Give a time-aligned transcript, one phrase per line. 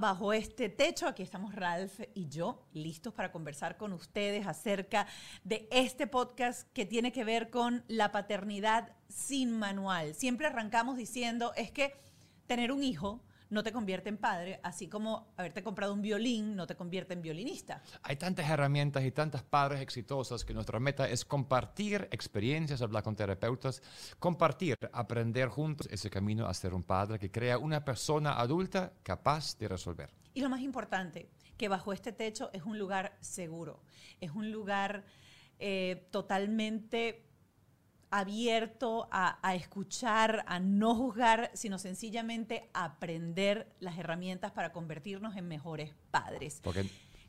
[0.00, 1.06] Bajo este techo.
[1.06, 5.06] Aquí estamos Ralph y yo listos para conversar con ustedes acerca
[5.44, 10.14] de este podcast que tiene que ver con la paternidad sin manual.
[10.14, 11.94] Siempre arrancamos diciendo es que
[12.46, 16.66] tener un hijo no te convierte en padre, así como haberte comprado un violín no
[16.66, 17.82] te convierte en violinista.
[18.02, 23.16] Hay tantas herramientas y tantas padres exitosas que nuestra meta es compartir experiencias, hablar con
[23.16, 23.82] terapeutas,
[24.18, 29.58] compartir, aprender juntos ese camino a ser un padre que crea una persona adulta capaz
[29.58, 30.10] de resolver.
[30.32, 33.82] Y lo más importante, que bajo este techo es un lugar seguro,
[34.20, 35.04] es un lugar
[35.58, 37.29] eh, totalmente
[38.10, 45.94] abierto a, escuchar, a no juzgar, sino sencillamente aprender las herramientas para convertirnos en mejores
[46.10, 46.60] padres.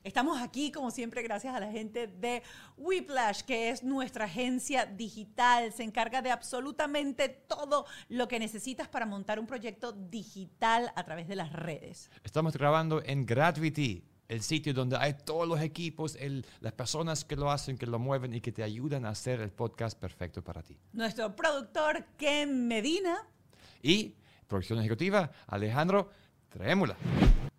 [0.04, 2.42] Estamos aquí, como siempre, gracias a la gente de
[2.76, 5.72] Whiplash, que es nuestra agencia digital.
[5.72, 11.28] Se encarga de absolutamente todo lo que necesitas para montar un proyecto digital a través
[11.28, 12.10] de las redes.
[12.24, 16.16] Estamos grabando en Gravity el sitio donde hay todos los equipos,
[16.60, 19.50] las personas que lo hacen, que lo mueven y que te ayudan a hacer el
[19.50, 20.78] podcast perfecto para ti.
[20.92, 23.26] Nuestro productor Ken Medina.
[23.82, 24.14] Y
[24.46, 26.10] producción ejecutiva Alejandro
[26.48, 26.96] Trémula.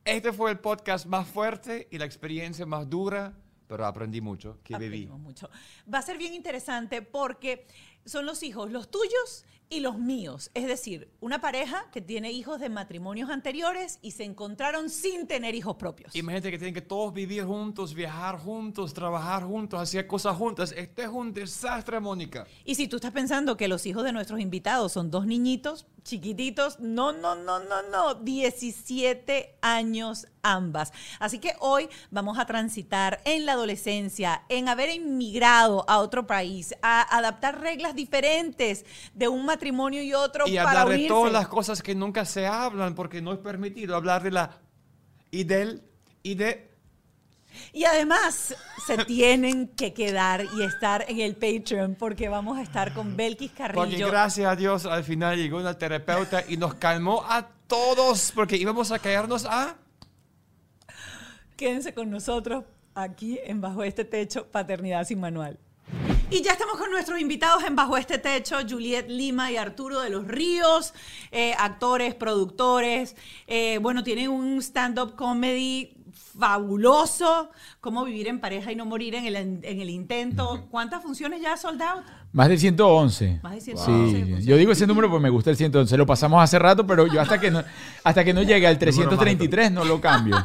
[0.06, 3.34] Este fue el podcast más fuerte y la experiencia más dura,
[3.68, 5.08] pero aprendí mucho, que viví.
[5.08, 5.50] mucho.
[5.92, 7.66] Va a ser bien interesante porque
[8.06, 10.52] son los hijos, los tuyos y los míos.
[10.54, 15.56] Es decir, una pareja que tiene hijos de matrimonios anteriores y se encontraron sin tener
[15.56, 16.16] hijos propios.
[16.16, 20.74] Imagínate que tienen que todos vivir juntos, viajar juntos, trabajar juntos, hacer cosas juntas.
[20.78, 22.46] Este es un desastre, Mónica.
[22.64, 26.80] Y si tú estás pensando que los hijos de nuestros invitados son dos niñitos chiquititos,
[26.80, 30.92] no, no, no, no, no, 17 años ambas.
[31.20, 36.76] Así que hoy vamos a transitar en la adolescencia, en haber emigrado a otro país,
[36.82, 40.48] a adaptar reglas diferentes de un matrimonio y otro.
[40.48, 44.24] Y hablar de todas las cosas que nunca se hablan porque no es permitido hablar
[44.24, 44.62] de la
[45.32, 45.84] y del
[46.22, 46.74] y de
[47.72, 48.56] y además
[48.86, 53.52] se tienen que quedar y estar en el Patreon porque vamos a estar con Belkis
[53.52, 53.82] Carrillo.
[53.82, 58.58] Porque gracias a Dios al final llegó una terapeuta y nos calmó a todos porque
[58.58, 59.76] íbamos a caernos a...
[61.56, 62.64] Quédense con nosotros
[62.96, 65.60] aquí en Bajo este Techo, Paternidad sin Manual.
[66.34, 70.10] Y ya estamos con nuestros invitados en Bajo este Techo, Juliet Lima y Arturo de
[70.10, 70.96] los Ríos,
[71.32, 73.16] eh, actores, productores.
[73.46, 79.26] Eh, bueno, tienen un stand-up comedy fabuloso, cómo vivir en pareja y no morir en
[79.26, 80.68] el, en el intento.
[80.72, 82.04] ¿Cuántas funciones ya soldado?
[82.32, 83.40] Más de 111.
[83.44, 84.42] Más de 111.
[84.42, 85.96] Sí, yo digo ese número porque me gusta el 111.
[85.98, 87.64] Lo pasamos hace rato, pero yo hasta que no,
[88.04, 90.36] hasta que no llegue al 333 no lo cambio.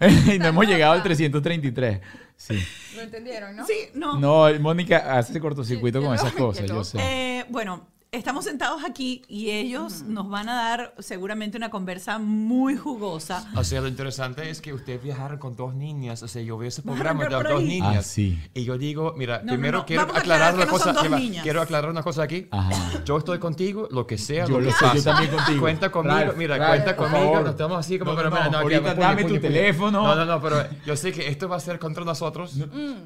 [0.34, 2.00] y no hemos llegado al 333.
[2.36, 2.58] Sí.
[2.96, 3.66] ¿Lo entendieron, no?
[3.66, 4.18] Sí, no.
[4.18, 6.98] No, Mónica hace cortocircuito con esas cosas, yo sé.
[7.00, 12.76] Eh, bueno, estamos sentados aquí y ellos nos van a dar seguramente una conversa muy
[12.76, 13.48] jugosa.
[13.54, 16.22] O sea, lo interesante es que ustedes viajaron con dos niñas.
[16.22, 17.96] O sea, yo veo ese programa de dos niñas.
[17.98, 18.40] Ah, sí.
[18.54, 20.94] Y yo digo, mira, primero quiero aclarar una cosa.
[21.42, 22.48] quiero aclarar una cosa aquí.
[23.04, 24.46] Yo estoy contigo, lo que sea.
[24.46, 25.60] Yo lo, sé, yo también contigo.
[25.60, 27.40] Cuenta conmigo, mira, cuenta conmigo.
[27.40, 30.02] No estamos así como, pero mira, no, ahorita dame tu teléfono.
[30.02, 32.56] No, no, no, pero yo sé que esto va a ser contra nosotros,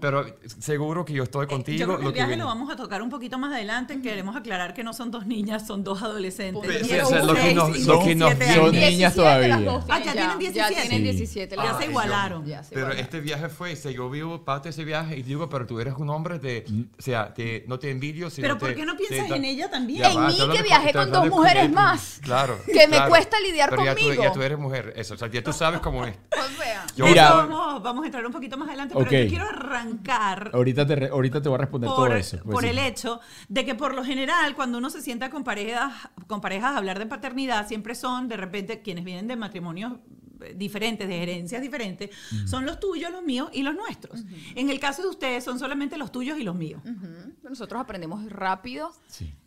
[0.00, 0.25] pero
[0.59, 1.77] seguro que yo estoy contigo.
[1.77, 4.00] Eh, yo creo que el viaje lo vamos a tocar un poquito más adelante.
[4.00, 6.91] Queremos aclarar que no son dos niñas, son dos adolescentes.
[6.91, 9.61] lo que nos, lo que nos son niñas todavía.
[9.89, 10.75] Ah, ya, tienen 17.
[10.75, 11.56] Ya tienen 17.
[11.56, 12.45] Ya se igualaron.
[12.71, 15.81] pero este viaje fue, o yo vivo parte de ese viaje y digo, pero tú
[15.81, 16.65] eres un hombre de,
[16.98, 18.31] o sea, te, no te envidio.
[18.31, 20.04] Sino pero ¿por qué no piensas en ella también?
[20.04, 22.21] En mí que viajé con dos mujeres más.
[22.22, 22.59] Claro.
[22.66, 23.95] Que me cuesta lidiar conmigo.
[23.97, 26.15] Pero ya tú eres mujer, eso, o sea, ya tú sabes cómo es.
[26.97, 30.51] Pues Mira, vamos, vamos a entrar un poquito más adelante, pero yo quiero arrancar.
[30.53, 32.39] Ahorita te, ahorita te voy a responder todo eso.
[32.42, 35.92] Pues por el hecho de que por lo general, cuando uno se sienta con parejas,
[36.27, 39.92] con parejas a hablar de paternidad, siempre son de repente quienes vienen de matrimonios
[40.41, 42.10] eh, diferentes, de herencias diferentes,
[42.47, 44.24] son los tuyos, los míos y los nuestros.
[44.54, 46.82] En el caso de ustedes, son solamente los tuyos y los míos.
[47.42, 48.91] Nosotros aprendemos rápido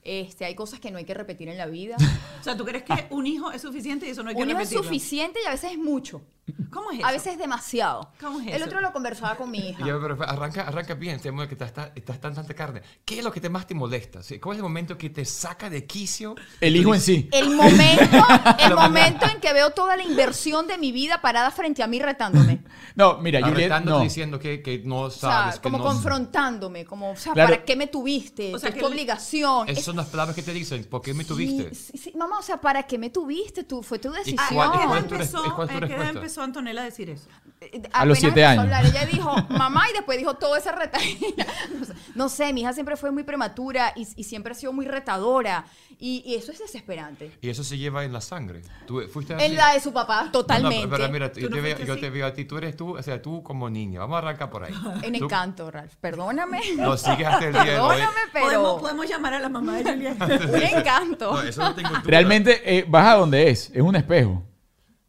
[0.06, 1.96] Este, hay cosas que no hay que repetir en la vida.
[2.40, 4.50] O sea, ¿tú crees que un hijo es suficiente y eso no hay que Un
[4.50, 6.22] hijo es suficiente y a veces es mucho.
[6.70, 7.08] ¿Cómo es eso?
[7.08, 8.12] A veces es demasiado.
[8.20, 8.66] ¿Cómo es El eso?
[8.66, 9.80] otro lo conversaba con mi hija.
[9.88, 12.82] Ya, pero arranca, arranca bien, tenemos que estás, estás tan tanta carne.
[13.06, 14.22] ¿Qué es lo que te más te molesta?
[14.22, 14.40] ¿Sí?
[14.40, 16.36] ¿Cuál es el momento que te saca de quicio?
[16.60, 17.30] El hijo en sí.
[17.32, 18.04] El momento,
[18.60, 22.00] el momento en que veo toda la inversión de mi vida parada frente a mí
[22.02, 22.60] retándome.
[22.96, 24.04] No, mira, Juliet, Arretándote no.
[24.04, 25.84] diciendo que, que no O sabes, sea, que como no...
[25.86, 27.50] confrontándome, como, o sea, Claro.
[27.50, 28.54] ¿para qué me tuviste?
[28.54, 29.68] O sea, es que tu el- obligación.
[29.68, 31.74] Esas Es- son las palabras que te dicen, ¿por qué me tuviste?
[31.76, 33.64] Sí, sí, mamá, o sea, ¿para qué me tuviste?
[33.64, 34.40] Tú, fue tu decisión.
[34.40, 35.98] ¿A cuál- qué edad cuál es tu empezó, res- cuál es tu a qué edad
[36.02, 36.20] respuesta?
[36.20, 37.28] empezó Antonella a decir eso?
[37.62, 38.64] Eh, A los apenas siete años.
[38.66, 41.46] hablar, ella dijo mamá y después dijo todo ese retadera.
[41.80, 44.74] No sé, No sé, mi hija siempre fue muy prematura y, y siempre ha sido
[44.74, 45.66] muy retadora.
[46.00, 47.32] Y, y eso es desesperante.
[47.42, 48.62] Y eso se lleva en la sangre.
[48.86, 49.46] ¿Tú fuiste así?
[49.46, 50.86] En la de su papá, No, totalmente.
[50.88, 52.76] no, pero mira, ¿Tú yo, no te veo, yo te veo a ti, tú eres
[52.76, 54.00] tú, o sea, tú como niña.
[54.00, 54.74] Vamos a arrancar por ahí.
[55.04, 55.94] En Tú- encanto, Ralph.
[56.02, 56.60] Perdóname.
[56.76, 57.96] Lo sigues hasta el día de hoy.
[57.98, 60.26] Perdóname, ¿Podemos, pero podemos llamar a la mamá de Julieta.
[60.26, 61.34] un encanto.
[61.34, 62.04] No, eso no tengo duda.
[62.06, 64.44] Realmente eh, vas a donde es, es un espejo.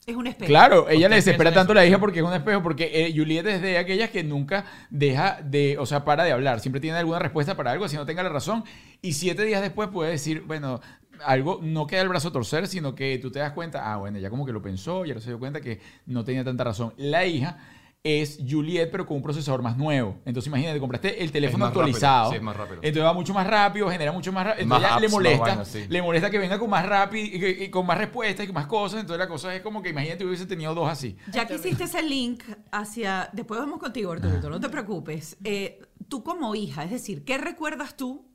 [0.06, 0.48] es un espejo.
[0.48, 3.46] Claro, ella le desespera tanto a la hija porque es un espejo, porque eh, Juliet
[3.46, 7.18] es de aquellas que nunca deja de, o sea, para de hablar, siempre tiene alguna
[7.18, 8.64] respuesta para algo, así no tenga la razón,
[9.00, 10.80] y siete días después puede decir, bueno,
[11.24, 14.18] algo no queda el brazo a torcer, sino que tú te das cuenta, ah, bueno,
[14.18, 16.92] ya como que lo pensó, ya se dio cuenta que no tenía tanta razón.
[16.96, 17.58] La hija
[18.04, 20.18] es Juliet, pero con un procesador más nuevo.
[20.26, 22.30] Entonces, imagínate, compraste el teléfono más rápido, actualizado.
[22.30, 22.76] sí, es más rápido.
[22.82, 24.66] Entonces va mucho más rápido, genera mucho más rápido.
[24.66, 25.86] Más Entonces ya le apps, molesta, sí.
[25.88, 29.00] le molesta que venga con más rápido y, con más respuestas y con más cosas.
[29.00, 31.16] Entonces la cosa es como que imagínate hubiese tenido dos así.
[31.32, 33.30] Ya que hiciste ese link hacia...
[33.32, 35.38] Después vamos contigo, Arturito, no te preocupes.
[35.42, 38.28] Eh, tú como hija, es decir, ¿qué recuerdas tú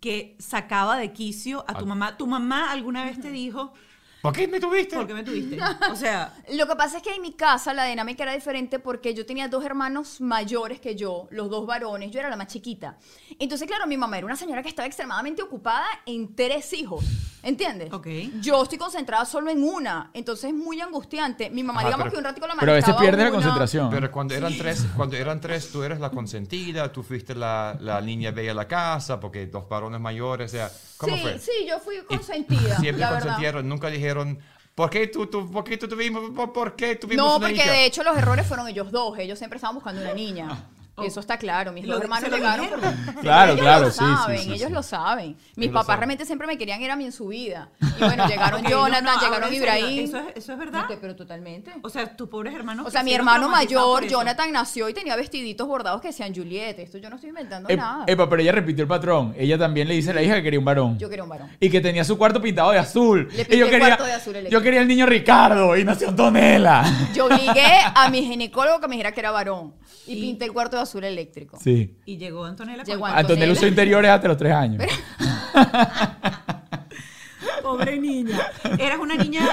[0.00, 2.16] que sacaba de quicio a tu mamá?
[2.16, 3.74] ¿Tu mamá alguna vez te dijo,
[4.22, 4.94] ¿Por qué me tuviste?
[4.96, 5.58] por qué me tuviste?
[5.90, 9.14] O sea, Lo que pasa es que en mi casa la dinámica era diferente porque
[9.14, 12.96] yo tenía dos hermanos mayores que yo, los dos varones, yo era la más chiquita.
[13.38, 17.04] Entonces, claro, mi mamá era una señora que estaba extremadamente ocupada en tres hijos,
[17.42, 17.92] ¿entiendes?
[17.92, 18.06] Ok.
[18.40, 21.50] Yo estoy concentrada solo en una, entonces es muy angustiante.
[21.50, 23.28] Mi mamá, Ajá, digamos pero- que un ratico la Pero a veces manejaba pierdes la
[23.30, 23.36] una.
[23.38, 23.90] concentración.
[23.90, 28.00] Pero cuando eran tres, cuando eran tres, tú eres la consentida, tú fuiste la, la
[28.00, 31.38] niña bella de la casa, porque dos varones mayores, o sea, ¿cómo sí, fue?
[31.40, 33.22] sí, yo fui Y consentida, Siempre la verdad.
[33.24, 34.11] consentieron, nunca dijeron,
[34.74, 37.62] ¿por qué tú, tú, por qué tú tuvimos, por, por qué tuvimos No, una porque
[37.62, 37.70] hija?
[37.72, 39.18] de hecho los errores fueron ellos dos.
[39.18, 40.64] Ellos siempre estaban buscando una niña.
[40.94, 41.04] Ah.
[41.06, 41.72] Eso está claro.
[41.72, 42.86] Mis Lo- dos hermanos llegaron porque-
[43.22, 44.72] Claro, ellos claro, lo sí, sí, saben, sí, ellos sí.
[44.74, 45.36] lo saben.
[45.56, 45.98] Mis Ellos papás saben.
[46.00, 47.70] realmente siempre me querían era a mí en su vida.
[47.80, 50.04] Y bueno, llegaron Jonathan, no, llegaron Ibrahim.
[50.04, 50.84] ¿Eso es, eso es verdad?
[51.00, 51.72] Pero totalmente.
[51.82, 52.86] O sea, tus pobres hermanos...
[52.86, 54.06] O sea, mi hermano por mayor.
[54.06, 56.78] Jonathan, nació y tenía vestiditos bordados que decían Juliet.
[56.78, 58.04] Esto yo no estoy inventando Ep- nada.
[58.06, 59.34] Epa, pero ella repitió el patrón.
[59.38, 60.98] Ella también le dice a la hija que quería un varón.
[60.98, 61.48] Yo quería un varón.
[61.58, 63.28] Y que tenía su cuarto pintado de azul.
[63.34, 66.08] Le y yo el quería, cuarto de azul yo quería el niño Ricardo y nació
[66.10, 66.84] Antonella.
[67.14, 69.72] Yo obligué a mi ginecólogo que me dijera que era varón.
[70.06, 71.58] Y, Y- pinté el cuarto de azul eléctrico.
[71.60, 71.96] Sí.
[72.04, 73.20] Y llegó Antonella Llegó Antonella.
[73.20, 74.82] Antonella usó interiores hasta los tres años.
[77.62, 78.38] Pobre niña.
[78.78, 79.48] ¿Eras una niña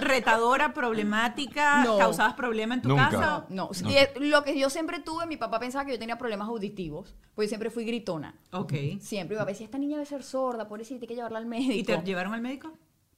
[0.00, 1.82] retadora, problemática?
[1.84, 1.98] No.
[1.98, 3.10] ¿Causabas problema en tu Nunca.
[3.10, 3.46] casa?
[3.48, 6.48] No, y es- lo que yo siempre tuve, mi papá pensaba que yo tenía problemas
[6.48, 8.34] auditivos, pues yo siempre fui gritona.
[8.52, 8.72] Ok.
[9.00, 11.46] Siempre iba a ver si esta niña debe ser sorda, pobrecita, hay que llevarla al
[11.46, 11.72] médico.
[11.74, 12.72] ¿Y te llevaron al médico?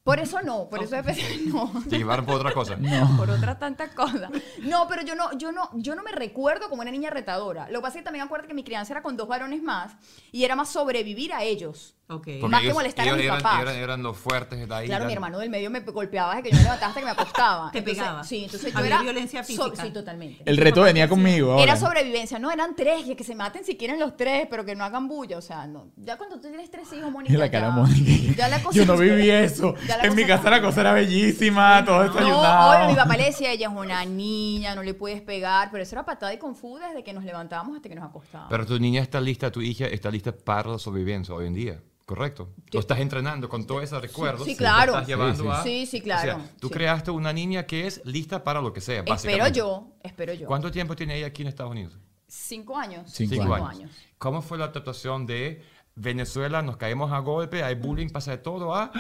[0.05, 1.73] Por eso no, por eso empecé, no.
[1.89, 2.77] Te llevaron por otra cosa.
[3.17, 4.31] Por otras tantas cosas.
[4.61, 7.71] No, pero yo no, yo no, yo no me recuerdo como una niña retadora.
[7.71, 9.97] Lo que pasa es que también acuerdo que mi crianza era con dos varones más
[10.31, 11.97] y era más sobrevivir a ellos.
[12.07, 12.25] Ok.
[12.39, 13.63] Porque Más que ellos- molestar a mis eran, papás.
[13.63, 14.87] Eran, eran los fuertes de ahí.
[14.87, 17.13] Claro, eran- mi hermano del medio me golpeaba que yo me levantaba hasta que me
[17.13, 17.71] acostaba.
[17.73, 18.25] Te Entonces, pegaba.
[18.25, 19.83] Sí, entonces yo Había era violencia so- física.
[19.85, 20.43] sí, totalmente.
[20.45, 21.55] El reto venía conmigo.
[21.59, 21.77] Era ahora.
[21.87, 24.85] sobrevivencia, no eran tres, que, que se maten si quieren los tres, pero que no
[24.85, 25.87] hagan bulla, o sea, no.
[25.97, 28.35] Ya cuando tú tienes tres hijos, Mónica, Y la cara ya, Mónica.
[28.37, 29.75] ya la cosa Yo no viví eso.
[30.03, 32.77] En mi casa la cosa era bellísima, todo No, desayunado.
[32.77, 35.95] obvio, mi papá le decía, ella es una niña, no le puedes pegar, pero eso
[35.95, 38.51] era patada y confusa desde que nos levantábamos hasta que nos acostábamos.
[38.51, 41.81] Pero tu niña está lista, tu hija está lista para la sobrevivencia hoy en día.
[42.05, 42.51] Correcto.
[42.71, 44.45] Tú estás entrenando con todos esos recuerdos.
[44.45, 44.93] sí, y claro.
[44.93, 45.49] estás llevando Sí, sí.
[45.51, 46.37] a- Sí, sí, claro.
[46.37, 46.75] O sea, tú Sí.
[46.75, 49.59] creaste una niña que es lista para lo que sea, espero básicamente.
[49.59, 50.47] yo, espero yo.
[50.47, 51.97] ¿Cuánto tiempo tiene ella aquí en Estados Unidos?
[52.29, 53.11] Cinco años.
[53.11, 53.91] Cinco Cinco años.
[54.19, 55.63] ¿Cómo fue la adaptación de
[55.95, 56.61] Venezuela?
[56.63, 58.91] Nos caemos a golpe, hay bullying, pasa de todo a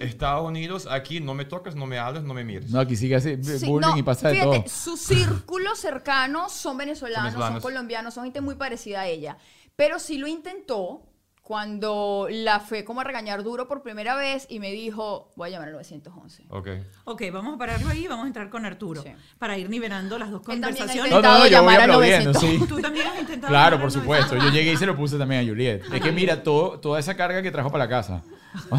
[0.00, 0.86] Estados Unidos.
[0.90, 2.70] Aquí no me toques, no me hables, no me mires.
[2.70, 4.68] No, aquí sigue así, Sí, bullying no, y pasa de fíjate, todo.
[4.68, 7.62] Su círculo cercano son venezolanos, Son son, venezolanos.
[7.62, 9.36] colombianos, son gente muy parecida a ella.
[9.76, 11.02] Pero sí lo intentó
[11.48, 15.52] cuando la fue como a regañar duro por primera vez y me dijo, voy a
[15.52, 16.44] llamar al 911.
[16.50, 16.68] Ok.
[17.04, 19.08] Ok, vamos a pararlo ahí y vamos a entrar con Arturo Sí.
[19.38, 21.10] para ir nivelando las dos conversaciones.
[21.10, 22.58] No, no, no, yo voy aplaudiendo, 911.
[22.64, 22.68] sí.
[22.68, 23.50] Tú también has intentado.
[23.50, 24.34] Claro, por supuesto.
[24.34, 24.46] 911.
[24.46, 25.82] Yo llegué y se lo puse también a Juliet.
[25.90, 28.22] Es que mira, todo, toda esa carga que trajo para la casa.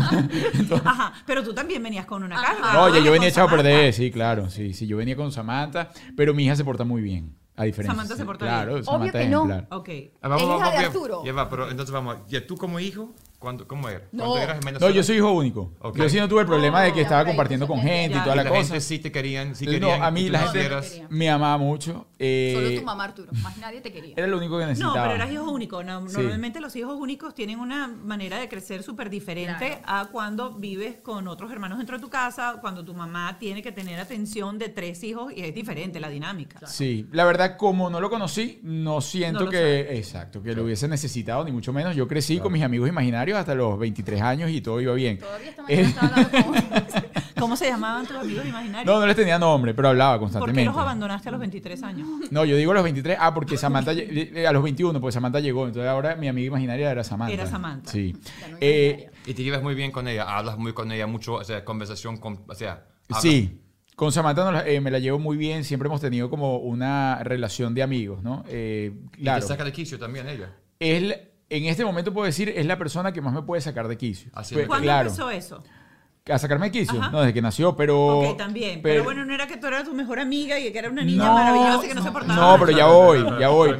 [0.85, 2.71] Ajá, pero tú también venías con una carga.
[2.73, 4.47] No, oye, yo venía echado a perder, sí, claro.
[4.51, 7.35] Sí, sí, yo venía con Samantha, pero mi hija se porta muy bien.
[7.59, 7.91] A diferencia.
[7.91, 8.85] Samantha se claro, bien.
[8.85, 9.45] Samantha Obvio que es no.
[9.45, 9.67] ejemplar.
[9.77, 9.89] Ok.
[10.21, 11.25] Ah, ¿Es hija de Arturo?
[11.25, 14.03] Ya va, pero entonces vamos, ya tú como hijo, ¿Cuándo, ¿Cómo era?
[14.11, 14.25] No.
[14.25, 15.71] ¿Cuándo eras en No, yo soy hijo único.
[15.79, 15.97] Ok.
[15.97, 18.23] Yo sí no tuve el problema de que estaba compartiendo con gente y ya.
[18.23, 18.61] toda Y la la cosa.
[18.63, 21.05] gente sí te querían, sí No, querían a mí la gente-.
[21.09, 22.07] Me amaba mucho.
[22.19, 23.31] eh, Solo tu mamá, Arturo.
[23.41, 24.13] Más nadie te quería.
[24.17, 25.03] Era lo único que No, necesitaba.
[25.03, 25.81] pero eras hijo único.
[25.83, 26.17] No- Sí.
[26.17, 29.81] Normalmente los hijos únicos tienen una manera de crecer súper diferente Claro.
[29.85, 33.71] a cuando vives con otros hermanos dentro de tu casa, cuando tu mamá tiene que
[33.71, 36.67] tener atención de tres hijos y es diferente la dinámica.
[36.67, 40.65] Sí, la verdad, como no lo conocí, no siento No lo que, exacto, que lo
[40.65, 41.95] hubiese necesitado, ni mucho menos.
[41.95, 45.17] Yo crecí con mis amigos imaginarios hasta los 23 años y todo iba bien.
[45.19, 47.03] Todavía esta mañana estaba hablando con...
[47.39, 48.85] ¿Cómo se llamaban tus amigos imaginarios?
[48.85, 50.65] no, no les tenía nombre, pero hablaba ¿Por qué constantemente.
[50.65, 52.07] los abandonaste a los 23 años?
[52.31, 55.65] No, yo digo a los 23, ah, porque Samantha, a los 21, porque Samantha llegó,
[55.65, 57.33] entonces ahora mi amiga imaginaria era Samantha.
[57.33, 57.91] Era Samantha.
[57.91, 58.13] Sí.
[58.51, 59.09] No Eh.
[59.25, 62.17] Y te llevas muy bien con ella, hablas muy con ella, mucho, o sea, conversación
[62.17, 63.21] con, o sea, hablas.
[63.21, 63.61] Sí,
[63.95, 67.83] con Samantha eh, me la llevo muy bien, siempre hemos tenido como una relación de
[67.83, 68.43] amigos, ¿no?
[68.49, 69.41] Eh, Y claro.
[69.41, 70.51] te saca de quicio también ella.
[70.79, 71.15] Es la-
[71.49, 74.29] en este momento puedo decir, es la persona que más me puede sacar de quicio.
[74.33, 74.67] Así Pues, es.
[74.67, 75.09] ¿Cuándo claro.
[75.09, 75.63] empezó eso?
[76.29, 77.09] A sacarme de quicio, Ajá.
[77.11, 78.19] no, desde que nació, pero...
[78.19, 78.81] ok, también.
[78.83, 81.25] Pero, bueno, no era que tú eras tu mejor amiga y que era una niña
[81.25, 83.71] No, maravillosa y que no, se portaba no, pero ya voy, ya voy.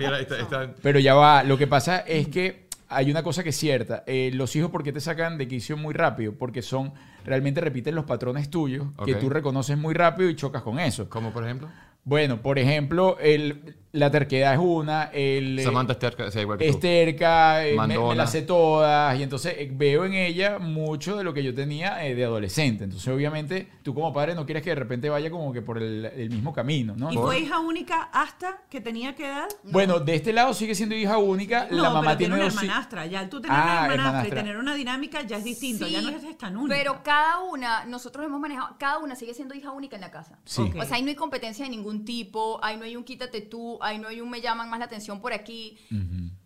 [0.82, 4.04] Pero ya va, lo que pasa es que hay una cosa que es cierta.
[4.08, 6.34] eh, los hijos, ¿por qué te sacan de quicio muy rápido?
[6.40, 6.92] Porque son,
[7.24, 11.08] realmente repiten los patrones tuyos que tú reconoces muy rápido y chocas con eso.
[11.08, 11.70] ¿Cómo, por ejemplo?
[12.04, 15.58] Bueno, por ejemplo, el, la terquedad es una, el...
[15.58, 16.82] eh, Samantha es terca, igual que es tú.
[16.82, 21.34] terca, eh, me, las sé todas y entonces eh, veo en ella mucho de lo
[21.34, 22.84] que yo tenía eh, de adolescente.
[22.84, 26.06] Entonces, obviamente, tú como padre no quieres que de repente vaya como que por el,
[26.06, 27.12] el mismo camino, ¿no?
[27.12, 29.48] ¿Y fue hija única hasta que tenía qué edad?
[29.64, 31.68] Bueno, de este lado sigue siendo hija única.
[31.72, 33.06] No, la mamá pero tiene tiene una hermanastra.
[33.08, 34.28] Ya tú tener Ah, una hermanastra, hermanastra.
[34.28, 35.88] y tener una dinámica ya es distinto.
[35.88, 36.76] ya Sí, no es tan única.
[36.76, 40.38] Pero cada una, nosotros hemos manejado, cada una sigue siendo hija única en la casa.
[40.46, 40.62] Sí.
[40.80, 43.79] O sea, ahí no hay competencia de ningún tipo, ahí no hay un quítate tú,
[43.82, 45.78] ahí no hay un me llaman más la atención por aquí.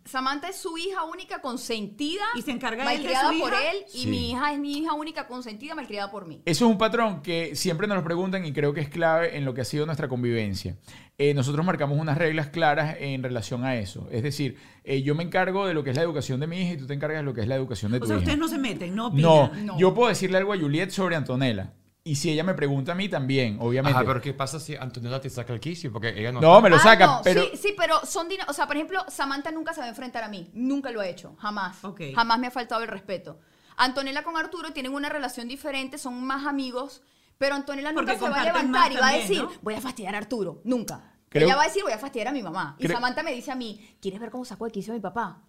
[0.04, 3.70] Samantha es su hija única consentida, Y se encarga él de malcriada su por hija.
[3.70, 4.06] él, y Sí.
[4.08, 6.42] mi hija es mi hija única consentida, malcriada por mí.
[6.44, 9.44] Eso es un patrón que siempre nos lo preguntan y creo que es clave en
[9.46, 10.76] lo que ha sido nuestra convivencia.
[11.16, 14.06] Eh, nosotros marcamos unas reglas claras en relación a eso.
[14.10, 16.72] Es decir, eh, yo me encargo de lo que es la educación de mi hija
[16.74, 18.22] y tú te encargas de lo que es la educación de tu o sea, hija.
[18.24, 19.66] ustedes no se meten, no No, opinan.
[19.66, 19.78] No.
[19.78, 21.72] yo puedo decirle algo a Juliet sobre Antonella.
[22.06, 23.96] Y si ella me pregunta a mí también, obviamente.
[23.96, 25.90] Ajá, pero ¿qué pasa si Antonella te saca el quicio?
[25.90, 26.40] Porque ella no...
[26.42, 27.44] No, me lo Ah, saca, no, pero...
[27.44, 30.28] Sí, sí, pero son O sea, por ejemplo, Samantha nunca se va a enfrentar a
[30.28, 30.50] mí.
[30.52, 31.34] Nunca lo ha hecho.
[31.38, 31.82] Jamás.
[31.82, 32.02] Ok.
[32.14, 33.40] Jamás me ha faltado el respeto.
[33.78, 37.02] Antonella con Arturo tienen una relación diferente, son más amigos.
[37.38, 39.50] Pero Antonella nunca Porque se va a levantar y va a decir, ¿no?
[39.62, 40.60] voy a fastidiar a Arturo.
[40.64, 41.10] Nunca.
[41.30, 42.76] Creo- Ella va a decir, voy a fastidiar a mi mamá.
[42.78, 45.00] Y Creo- Samantha me dice a mí, ¿quieres ver cómo saco de quicio a mi
[45.00, 45.42] papá?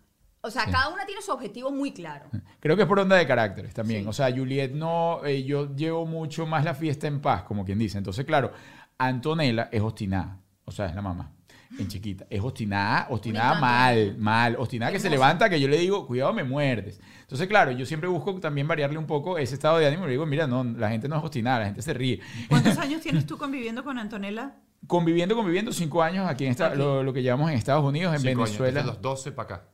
[0.45, 0.71] O sea, Sí.
[0.71, 2.25] cada una tiene su objetivo muy claro.
[2.59, 4.03] Creo que es por onda de caracteres también.
[4.03, 4.07] Sí.
[4.09, 7.79] O sea, Juliet no, eh, yo llevo mucho más la fiesta en paz, como quien
[7.79, 7.97] dice.
[7.97, 8.51] Entonces, claro,
[8.97, 10.39] Antonella es obstinada.
[10.65, 11.31] O sea, es la mamá.
[11.77, 12.25] En chiquita.
[12.29, 14.55] Es obstinada, obstinada mal, mal.
[14.57, 17.01] Obstinada que se levanta, que yo le digo, cuidado, me muerdes.
[17.21, 20.05] Entonces, claro, yo siempre busco también variarle un poco ese estado de ánimo.
[20.05, 22.21] Le digo, mira, no, la gente no es obstinada, la gente se ríe.
[22.47, 24.55] ¿Cuántos años tienes tú conviviendo con Antonella?
[24.87, 26.77] Conviviendo, conviviendo, cinco años aquí en esta, Aquí.
[26.77, 28.79] lo, lo que llevamos en Estados Unidos, en Cinco años, Venezuela.
[28.81, 29.65] desde los 12 para acá.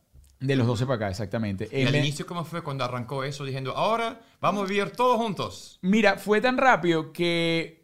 [0.42, 1.70] De los 12 para acá, exactamente.
[1.72, 5.18] ¿Y En al inicio cómo fue cuando arrancó eso diciendo, ahora vamos a vivir todos
[5.18, 5.78] juntos?
[5.84, 7.81] Mira, fue tan rápido que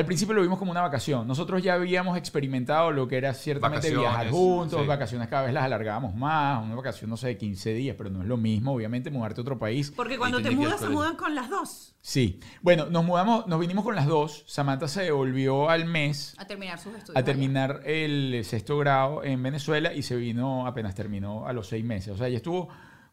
[0.00, 1.26] al principio lo vimos como una vacación.
[1.28, 4.86] Nosotros ya habíamos experimentado lo que era ciertamente Vacaciones, viajar juntos, sí.
[4.86, 8.22] vacaciones cada vez las alargábamos más, una vacación no sé de 15 días, pero no
[8.22, 9.92] es lo mismo, obviamente, mudarte a otro país.
[9.94, 11.94] Porque cuando te mudas, se mudan con las dos.
[12.00, 12.40] Sí.
[12.62, 14.44] Bueno, nos mudamos, nos vinimos con las dos.
[14.46, 17.16] Samantha se devolvió al mes A terminar sus estudios.
[17.16, 17.24] a allá.
[17.26, 22.14] terminar el sexto grado en Venezuela y se vino apenas terminó a los seis meses.
[22.14, 22.68] O sea, ella estuvo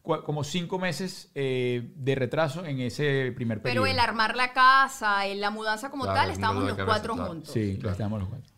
[0.08, 3.84] como cinco meses eh, de retraso en ese primer periodo.
[3.86, 7.14] Pero el armar la casa, el- la mudanza como Claro, tal, estábamos los cabeza, cuatro
[7.16, 7.30] claro.
[7.32, 7.54] juntos.
[7.54, 7.92] Sí, Claro.
[7.92, 8.52] estábamos los cuatro.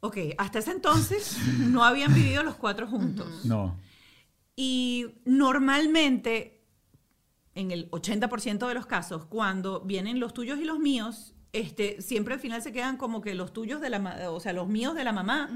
[0.00, 3.44] Ok, hasta ese entonces no habían vivido los cuatro juntos.
[3.44, 3.76] No.
[4.56, 6.64] Y normalmente,
[7.54, 12.34] en el 80% de los casos, cuando vienen los tuyos y los míos, este, siempre
[12.34, 15.04] al final se quedan como que los tuyos de la, o sea, los míos de
[15.04, 15.48] la mamá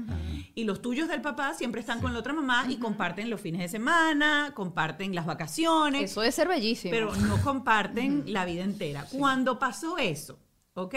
[0.55, 3.61] y los tuyos del papá siempre están con la otra mamá y comparten los fines
[3.61, 6.91] de semana, comparten las vacaciones, Eso debe ser bellísimo.
[6.91, 9.05] pero no comparten la vida entera.
[9.11, 10.39] Cuando pasó eso,
[10.73, 10.95] ¿ok?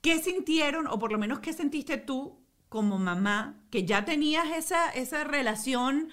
[0.00, 4.90] ¿Qué sintieron, o por lo menos qué sentiste tú como mamá, que ya tenías esa,
[4.90, 6.08] esa relación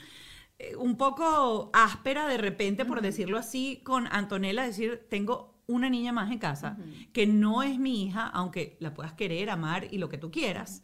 [0.59, 6.11] eh, un poco áspera de repente, por decirlo así, con Antonella, decir, tengo una niña
[6.11, 6.77] más en casa,
[7.13, 10.83] que no es mi hija, aunque la puedas querer, amar y lo que tú quieras.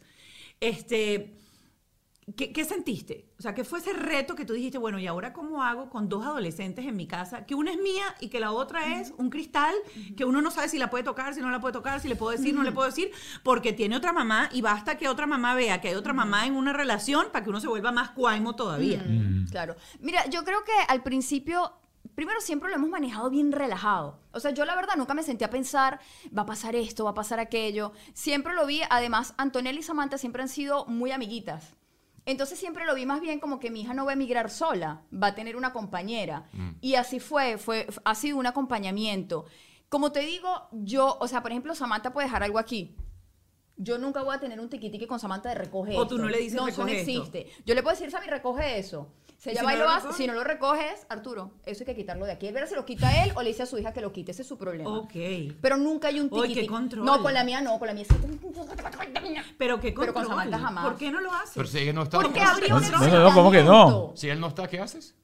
[0.60, 1.38] Este,
[2.36, 3.30] ¿Qué, qué sentiste?
[3.38, 6.10] O sea, ¿qué fue ese reto que tú dijiste, bueno, ¿y ahora cómo hago con
[6.10, 7.46] dos adolescentes en mi casa?
[7.46, 9.74] Que una es mía y que la otra es un cristal
[10.14, 12.16] que uno no sabe si la puede tocar, si no la puede tocar, si le
[12.16, 13.10] puedo decir, no le puedo decir,
[13.42, 16.54] porque tiene otra mamá y basta que otra mamá vea que hay otra mamá en
[16.54, 19.02] una relación para que uno se vuelva más cuaimo todavía.
[19.50, 19.76] Claro.
[20.00, 21.72] Mira, yo creo que al principio
[22.18, 24.18] primero siempre lo hemos manejado bien relajado.
[24.32, 26.00] O sea, yo la verdad nunca me senté a pensar,
[26.36, 27.92] va a pasar esto, va a pasar aquello.
[28.12, 31.76] Siempre lo vi, además, Antonella y Samantha siempre han sido muy amiguitas.
[32.26, 35.02] Entonces siempre lo vi más bien como que mi hija no va a emigrar sola,
[35.14, 36.48] va a tener una compañera.
[36.80, 39.44] Y así fue, fue, ha sido un acompañamiento.
[39.88, 42.96] Como te digo, yo, o sea, por ejemplo, Samantha puede dejar algo aquí.
[43.76, 46.24] Yo nunca voy a tener un tiquitique con Samantha de recoge O tú esto.
[46.24, 47.46] no le dices, No, eso no existe.
[47.64, 49.06] Yo le puedo decir, Sammy, recoge eso.
[49.38, 50.16] Si ¿Y ella si va no y lo hace, recoge?
[50.16, 52.48] si no lo recoges, Arturo, eso hay que quitarlo de aquí.
[52.48, 54.32] Él verá si lo quita él o le dice a su hija que lo quite.
[54.32, 54.90] Ese es su problema.
[54.90, 55.12] Ok.
[55.62, 57.04] Pero nunca hay un Uy, qué control.
[57.04, 58.16] No, con la mía no, con la mía sí.
[59.56, 60.26] Pero qué Pero con control.
[60.26, 60.84] Samantha jamás.
[60.84, 61.52] ¿Por qué no lo haces?
[61.54, 62.18] Pero si ella no está...
[62.20, 64.12] Porque un No, no, no, ¿cómo que no?
[64.16, 65.14] Si él no está, ¿qué haces?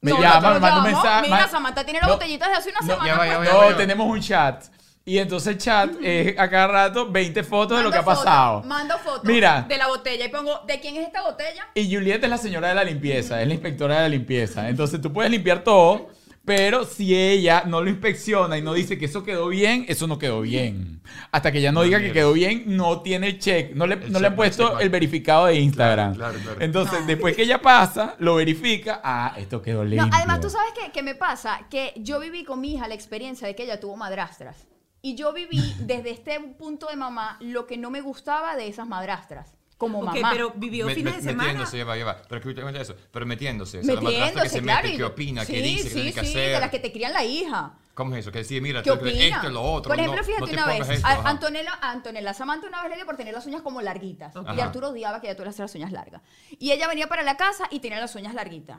[0.00, 1.22] Me No, llama, me manda un mensaje.
[1.22, 3.06] Mira, ma- Samantha tiene las botellitas de hace una no, semana.
[3.06, 3.76] ya va, ya va, No, ya va.
[3.76, 4.64] tenemos un chat.
[5.06, 8.24] Y entonces el chat es a cada rato 20 fotos de lo que ha foto,
[8.24, 8.62] pasado.
[8.62, 9.66] Mando fotos Mira.
[9.68, 11.68] de la botella y pongo, ¿de quién es esta botella?
[11.74, 14.66] Y Juliet es la señora de la limpieza, es la inspectora de la limpieza.
[14.66, 16.08] Entonces tú puedes limpiar todo,
[16.46, 20.18] pero si ella no lo inspecciona y no dice que eso quedó bien, eso no
[20.18, 21.02] quedó bien.
[21.32, 23.74] Hasta que ella no, No diga que quedó bien, no tiene el check.
[23.74, 26.14] No le, El no le han puesto el verificado de Instagram.
[26.14, 26.64] Claro, claro, claro.
[26.64, 29.02] Entonces, después que ella pasa, lo verifica.
[29.04, 30.06] Ah, esto quedó limpio.
[30.06, 32.94] No, además, tú sabes qué, qué me pasa, que yo viví con mi hija la
[32.94, 34.66] experiencia de que ella tuvo madrastras.
[35.06, 38.88] Y yo viví desde este punto de mamá lo que no me gustaba de esas
[38.88, 39.54] madrastras.
[39.76, 40.30] Como Ok, mamá.
[40.32, 41.48] pero vivió Me- fines me- de semana.
[41.48, 42.22] Metiéndose, ya va, ya va.
[42.26, 42.94] Pero escúchame eso.
[43.12, 43.80] Pero metiéndose.
[43.80, 44.82] O sea, la madrastra que se claro.
[44.84, 46.52] mete, y- que opina, sí, que dice, sí, que tiene que sí, hacer.
[46.54, 47.74] de las que te crían la hija.
[47.92, 48.32] ¿Cómo es eso?
[48.32, 49.36] Que decir, mira, ¿Qué tú opina?
[49.36, 49.90] esto, lo otro.
[49.90, 51.28] Por ejemplo, no- fíjate no una vez, esto, a-.
[51.28, 54.34] Antonella, a Antonella Samantha una vez le dio por tener las uñas como larguitas.
[54.36, 54.48] Ok.
[54.56, 54.60] Y.
[54.60, 56.22] Arturo odiaba que ella tuviera las uñas largas.
[56.58, 58.78] Y ella venía para la casa y tenía las uñas larguitas.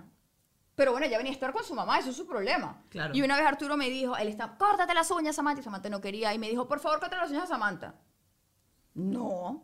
[0.75, 2.84] Pero bueno, ella venía a estar con su mamá, eso es su problema.
[2.89, 3.15] Claro.
[3.15, 5.62] Y una vez Arturo me dijo, él está, córtate las uñas, Samantha.
[5.62, 6.34] Y Samantha no quería.
[6.34, 7.96] Y me dijo, por favor, córtate las uñas a Samantha.
[8.94, 9.63] No.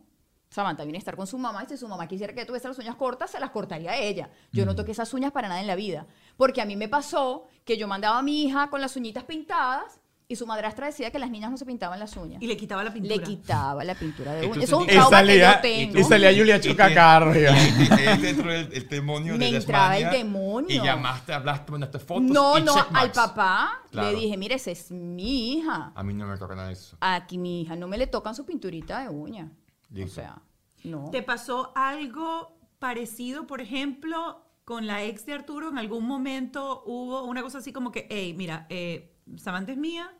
[0.50, 2.78] Samantha viene a estar con su mamá y si su mamá quisiera que tuviese las
[2.78, 4.28] uñas cortas, se las cortaría a ella.
[4.52, 4.66] Yo Mm.
[4.66, 6.06] no toqué esas uñas para nada en la vida.
[6.36, 9.98] Porque a mí me pasó que yo mandaba a mi hija con las uñitas pintadas
[10.32, 12.42] y su madrastra decía que las niñas no se pintaban las uñas.
[12.42, 13.16] Y le quitaba la pintura.
[13.16, 14.64] Le quitaba la pintura de uñas.
[14.64, 15.98] Eso es un trauma que salía, yo tengo.
[15.98, 17.32] y salía Julia Chocacarro.
[17.32, 20.68] Te entró el, el demonio Me de entraba el demonio.
[20.70, 24.10] Y llamaste, hablaste, mandaste fotos No, y no, al papá Claro.
[24.10, 25.92] le dije, mire, esa es mi hija.
[25.94, 26.96] A mí no me toca nada de eso.
[27.00, 29.50] Aquí mi hija no me le tocan su pinturita de uña.
[29.90, 30.14] O Listo.
[30.14, 30.38] sea,
[30.84, 31.10] no.
[31.10, 35.68] ¿Te pasó algo parecido, por ejemplo, con la ex de Arturo?
[35.68, 40.10] En algún momento hubo una cosa así como que, hey, mira, eh, Samantha es mía,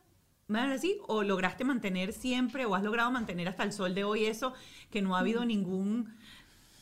[0.52, 0.98] ¿me van a decir?
[1.08, 4.52] ¿O lograste mantener siempre, o has logrado mantener hasta el sol de hoy eso,
[4.90, 6.14] que no ha habido ningún,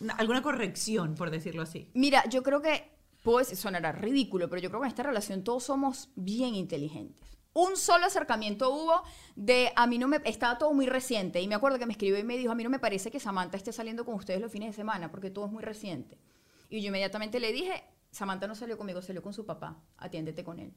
[0.00, 1.88] na- alguna corrección, por decirlo así?
[1.94, 2.90] Mira, yo creo que,
[3.38, 7.26] decir, sonará ridículo, pero yo creo que en esta relación todos somos bien inteligentes.
[7.52, 9.02] Un solo acercamiento hubo
[9.34, 12.18] de, a mí no me, estaba todo muy reciente, y me acuerdo que me escribió
[12.18, 14.52] y me dijo, a mí no me parece que Samantha esté saliendo con ustedes los
[14.52, 16.18] fines de semana, porque todo es muy reciente.
[16.68, 20.60] Y yo inmediatamente le dije, Samantha no salió conmigo, salió con su papá, atiéndete con
[20.60, 20.72] él.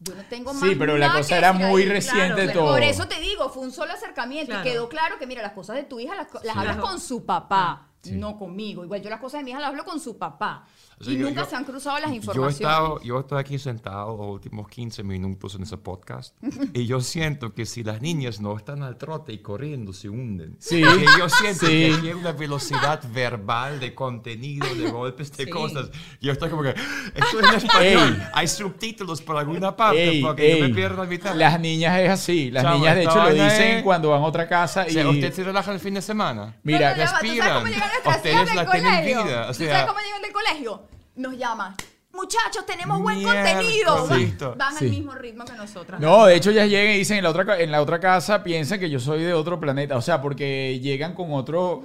[0.00, 1.88] Yo no tengo más Sí, pero la cosa era muy ahí.
[1.88, 2.72] reciente claro, todo.
[2.72, 4.68] Por eso te digo, fue un solo acercamiento Claro.
[4.68, 6.48] y quedó claro que, mira, las cosas de tu hija las, las Sí.
[6.50, 6.82] hablas Claro.
[6.82, 8.16] con su papá, Sí.
[8.16, 8.84] no conmigo.
[8.84, 10.66] Igual yo las cosas de mi hija las hablo con su papá.
[11.00, 12.54] O sea, y yo- nunca yo- se han cruzado las Yo he, informaciones.
[12.54, 16.36] estado, yo estoy aquí sentado los últimos 15 minutos en ese podcast
[16.72, 20.56] y yo siento que si las niñas no están al trote y corriendo, se hunden.
[20.60, 20.82] Sí.
[20.82, 21.72] Que yo siento Sí.
[21.72, 25.50] que hay una velocidad verbal de contenido, de golpes, de Sí.
[25.50, 25.90] cosas.
[26.20, 26.70] Y yo estoy como que,
[27.14, 28.16] esto es en español.
[28.20, 28.22] Ey.
[28.34, 31.34] Hay subtítulos por alguna parte Ey, porque yo ey, me pierdo la mitad.
[31.34, 32.50] Las niñas es así.
[32.52, 34.92] Las niñas, de hecho, lo dicen es- cuando van a otra casa O y.
[34.92, 36.56] sea, ¿usted se relaja el fin de semana?
[36.62, 37.64] Mira, No, no, ya va, ¿tú sabes respiran.
[38.04, 39.24] Hijas del colegio?
[39.24, 40.82] vida, o ¿Tú sea- sabes cómo llegan del colegio?
[41.16, 41.74] Nos llaman.
[42.12, 44.06] Muchachos, tenemos buen contenido.
[44.06, 44.54] Van, Listo.
[44.56, 44.84] van Sí.
[44.84, 46.00] al mismo ritmo que nosotras.
[46.00, 48.78] No, de hecho ellas llegan y dicen en la otra en la otra casa piensan
[48.78, 51.82] que yo soy de otro planeta, o sea, porque llegan con otro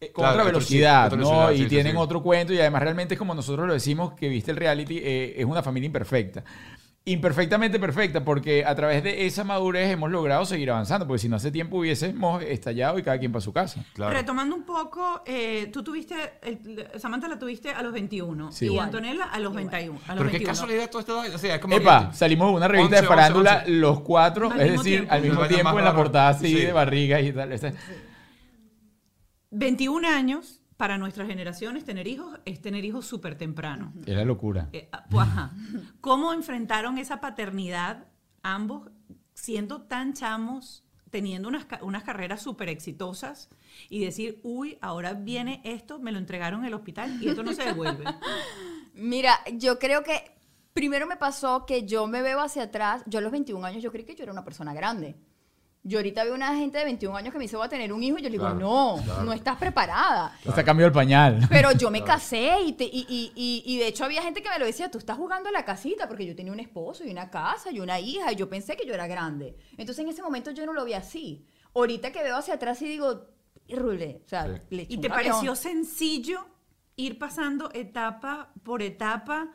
[0.00, 1.52] eh, con Claro, otra otro velocidad, ¿no?
[1.52, 1.98] y sí, tienen sí.
[1.98, 5.34] otro cuento y además realmente es como nosotros lo decimos que viste el reality eh,
[5.36, 6.42] es una familia imperfecta.
[7.06, 11.36] Imperfectamente perfecta porque a través de esa madurez hemos logrado seguir avanzando, porque si no
[11.36, 13.82] hace tiempo hubiésemos estallado y cada quien para su casa.
[13.94, 14.12] Claro.
[14.12, 18.66] Retomando un poco, eh, tú tuviste, el- Samantha la tuviste a los 21 Sí.
[18.66, 18.84] y Igual.
[18.84, 19.70] Antonella a los Igual.
[19.70, 19.98] 21.
[20.06, 20.46] A los Pero qué 21.
[20.52, 21.20] casualidad todo esto.
[21.34, 23.70] O sea, es como Epa, que- salimos de una revista 11, de farándula 11.
[23.70, 25.12] los cuatro, Al es decir, tiempo.
[25.14, 26.54] al mismo tiempo en la portada así Sí.
[26.66, 27.50] de barriga y tal.
[27.52, 27.72] Este-
[29.50, 33.92] 21 años para nuestras generaciones tener hijos es tener hijos súper temprano.
[34.06, 34.70] Es la locura.
[34.72, 35.52] Eh, ah, pues, ajá.
[36.00, 38.06] ¿Cómo enfrentaron esa paternidad
[38.42, 38.90] ambos
[39.34, 41.50] siendo tan chamos, teniendo
[41.82, 43.50] unas carreras súper exitosas
[43.90, 47.52] y decir, uy, ahora viene esto, me lo entregaron en el hospital y esto no
[47.52, 48.04] se devuelve?
[48.94, 50.34] Mira, yo creo que
[50.72, 53.02] primero me pasó que yo me veo hacia atrás.
[53.04, 55.14] Yo a los 21 años yo creí que yo era una persona grande.
[55.82, 58.02] Yo ahorita veo una gente de 21 años que me dice voy a tener un
[58.02, 59.22] hijo y yo le digo, Claro, no, claro.
[59.24, 60.36] no estás preparada.
[60.46, 61.46] Hasta cambió el pañal.
[61.48, 64.50] Pero yo me casé y, te- y, y, y, y de hecho había gente que
[64.50, 67.10] me lo decía, tú estás jugando a la casita porque yo tenía un esposo y
[67.10, 69.56] una casa y una hija y yo pensé que yo era grande.
[69.78, 71.46] Entonces en ese momento yo no lo vi así.
[71.74, 73.28] Ahorita que veo hacia atrás y digo,
[73.66, 74.76] irrule, o sea, Sí.
[74.76, 76.46] le ¿Y te pareció sencillo
[76.96, 79.48] ir pasando etapa por etapa,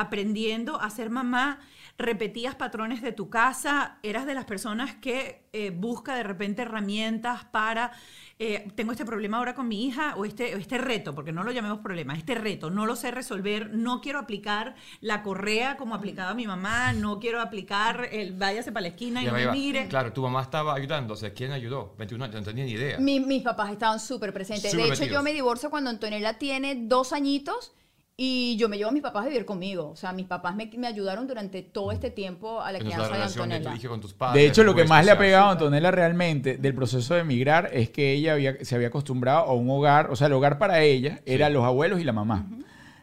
[0.00, 1.60] aprendiendo a ser mamá?
[1.98, 3.98] ¿Repetías patrones de tu casa?
[4.02, 7.92] ¿Eras de las personas que eh, busca de repente herramientas para,
[8.38, 11.42] eh, tengo este problema ahora con mi hija o este, o este reto, porque no
[11.42, 15.94] lo llamemos problema, este reto, no lo sé resolver, no quiero aplicar la correa como
[15.94, 19.86] aplicaba mi mamá, no quiero aplicar el váyase para la esquina y no me mire?
[19.88, 21.12] Claro, tu mamá estaba ayudando.
[21.12, 21.94] O sea, ¿quién ayudó?
[21.98, 22.98] 21 años, no tenía ni idea.
[22.98, 24.70] Mi- mis papás estaban súper presentes.
[24.70, 25.18] Súper de hecho, metidos.
[25.20, 27.74] yo me divorcio cuando Antonella tiene dos añitos
[28.22, 29.88] y yo me llevo a mis papás a vivir conmigo.
[29.88, 33.22] O sea, mis papás me, me ayudaron durante todo este tiempo a la crianza de
[33.22, 33.74] Antonella.
[33.74, 34.42] hija con tus padres.
[34.42, 37.70] De hecho, lo que más le ha pegado a Antonella realmente del proceso de emigrar
[37.72, 40.82] es que ella había, se había acostumbrado a un hogar, o sea, el hogar para
[40.82, 42.46] ella era los abuelos y la mamá.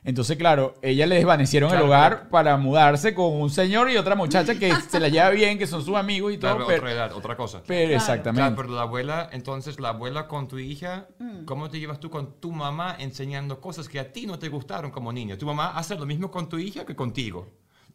[0.07, 2.29] Entonces, claro, ella le desvanecieron el hogar claro.
[2.29, 5.83] para mudarse con un señor y otra muchacha que se la lleva bien, que son
[5.83, 6.51] sus amigos y todo.
[6.55, 7.61] Claro, pero, otra edad, otra cosa.
[7.67, 7.95] pero Claro.
[7.97, 8.41] exactamente.
[8.41, 11.43] Claro, pero la abuela, entonces la abuela con tu hija, Mm.
[11.45, 14.91] ¿cómo te llevas tú con tu mamá enseñando cosas que a ti no te gustaron
[14.91, 15.37] como niña?
[15.37, 17.47] Tu mamá hace lo mismo con tu hija que contigo.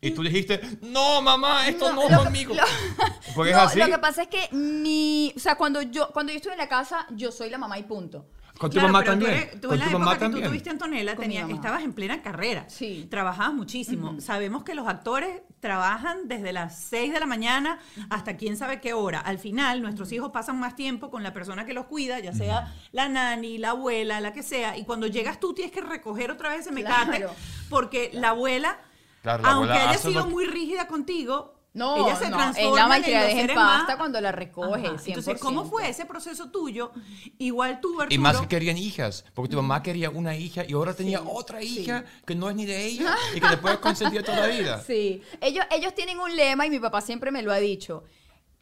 [0.05, 2.55] Y tú dijiste, no, mamá, esto no, que- conmigo.
[2.55, 2.63] lo-
[3.35, 3.79] Porque No, es así.
[3.79, 6.69] Lo que pasa es que mi, o sea, cuando yo, cuando yo estuve en la
[6.69, 8.27] casa, yo soy la mamá y punto.
[8.63, 9.43] Con tu Claro, mamá pero tú también.
[9.43, 10.45] eres- tú con en la tu época mamá que también.
[10.45, 11.13] tú tuviste Antonella,
[11.51, 12.65] estabas en plena carrera.
[12.69, 13.09] Sí.
[13.11, 14.21] Trabajabas muchísimo.
[14.21, 18.93] Sabemos que los actores trabajan desde las 6 de la mañana hasta quién sabe qué
[18.93, 19.19] hora.
[19.19, 22.73] Al final, nuestros hijos pasan más tiempo con la persona que los cuida, ya sea
[22.93, 24.77] la nani, la abuela, la que sea.
[24.77, 27.35] Y cuando llegas tú tienes que recoger otra vez ese mecate Claro.
[27.69, 28.79] porque la abuela,
[29.23, 32.75] Claro, la aunque abuela haya sido muy rígida contigo, No, ella se no, transforma es
[32.75, 34.87] la en malcriada, los deja en pasta más- cuando la recoge.
[34.87, 35.39] Entonces, 100%.
[35.41, 36.93] ¿cómo fue ese proceso tuyo?
[37.39, 38.15] Igual tú, Arturo.
[38.15, 41.63] Y más que querían hijas, porque tu mamá quería una hija y ahora tenía otra
[41.63, 44.83] hija que no es ni de ella y que le puedes consentir toda la vida.
[44.87, 48.05] Sí, ellos, ellos tienen un lema y mi papá siempre me lo ha dicho.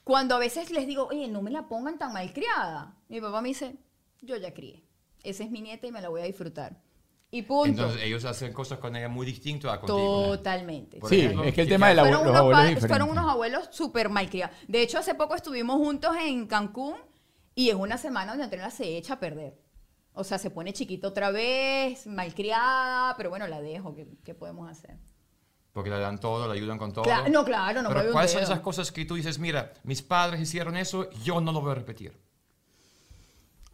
[0.04, 3.48] Cuando a veces les digo, oye, no me la pongan tan malcriada, mi papá me
[3.48, 3.76] dice,
[4.20, 4.84] yo ya crié.
[5.22, 6.80] Esa es mi nieta y me la voy a disfrutar.
[7.32, 7.68] Y punto.
[7.82, 10.36] Entonces ellos hacen cosas con ella muy distintas a contigo.
[10.36, 10.98] Totalmente.
[10.98, 12.82] Por Sí, ejemplo, es que el tema de la- fueron, los unos abuelos padres- es
[12.82, 13.04] diferente.
[13.04, 14.56] fueron unos abuelos súper malcriados.
[14.66, 16.96] De hecho, hace poco estuvimos juntos en Cancún
[17.54, 19.60] y es una semana donde Antonella se echa a perder.
[20.12, 23.94] O sea, se pone chiquita otra vez, malcriada, pero bueno, la dejo.
[23.94, 24.96] ¿Qué, qué podemos hacer?
[25.72, 27.04] Porque le dan todo, le ayudan con todo.
[27.04, 30.40] Cla- no, claro, no Pero ¿cuáles son esas cosas que tú dices, mira, mis padres
[30.40, 32.20] hicieron eso, yo no lo voy a repetir?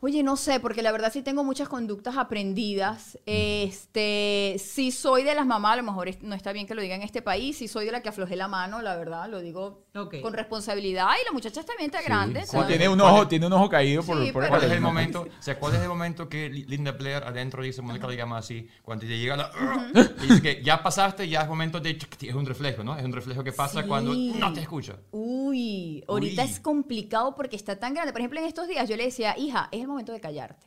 [0.06, 3.18] Oye, no sé, porque la verdad sí tengo muchas conductas aprendidas.
[3.26, 6.94] Este, sí soy de las mamás, a lo mejor no está bien que lo diga
[6.94, 9.85] en este país, sí soy de la que aflojé la mano, la verdad, lo digo
[10.22, 12.42] Con responsabilidad y la muchacha también está grande.
[12.42, 12.68] Sí, ¿sabes?
[12.68, 15.22] tiene un ojo, tiene un ojo caído por, Sí, por pero- ¿Cuál es el momento?
[15.22, 18.38] O sea, ¿cuál es el momento que Li- Linda Blair adentro dice, Mónica le llama
[18.38, 19.50] así, cuando te llega la...
[20.22, 21.98] y dice que ya pasaste, ya es momento de...
[22.20, 22.96] Es un reflejo, ¿no?
[22.96, 23.88] Es un reflejo que pasa Sí.
[23.88, 24.96] cuando no te escucha.
[25.12, 26.48] Uy, ahorita Uy.
[26.50, 28.12] es complicado porque está tan grande.
[28.12, 30.66] Por ejemplo, en estos días yo le decía, hija, es el momento de callarte.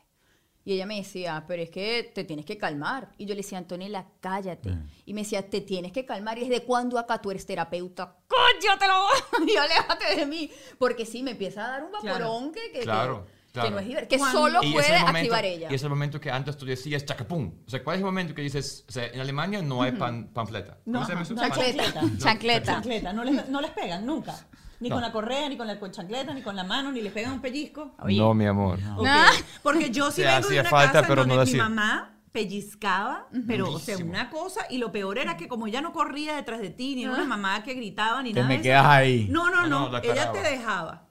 [0.70, 3.08] Y ella me decía, pero es que te tienes que calmar.
[3.18, 4.70] Y yo le decía, Antonella, cállate.
[5.04, 6.38] Y me decía, te tienes que calmar.
[6.38, 8.16] ¿Y desde cuándo acá tú eres terapeuta?
[8.28, 8.86] ¡Cállate
[9.52, 10.48] Y aléjate de mí.
[10.78, 13.68] Porque sí, me empieza a dar un vaporón que, que, Claro, que- claro.
[13.68, 14.24] que no es divertido.
[14.24, 15.68] Que solo Y puede el momento- activar ella.
[15.72, 17.52] Y es el momento que antes tú decías chacapum.
[17.66, 20.28] O sea, ¿cuál es el momento que dices, o sea, en Alemania no hay pan,
[20.32, 20.78] panfleta?
[20.84, 21.34] ¿Cómo No, se llama eso?
[21.34, 22.00] no, chancleta.
[22.16, 22.72] Chancleta.
[22.74, 24.36] Chancleta, no les, no les pegan nunca.
[24.80, 24.96] Ni No.
[24.96, 27.40] con la correa, ni con la chancleta, ni con la mano, ni les pegan un
[27.40, 27.94] pellizco.
[28.08, 28.78] No, mi amor.
[28.96, 29.06] Ok.
[29.06, 29.30] Ah.
[29.62, 33.70] Porque yo sí vengo de una falta, casa pero donde no mi mamá pellizcaba, pero
[33.72, 36.70] o sea, una cosa, y lo peor era que como ella no corría detrás de
[36.70, 39.26] ti, ni era una mamá que gritaba, ni Te nada me de eso, quedas ahí.
[39.30, 41.08] No, no, No, no, no, la ella te dejaba.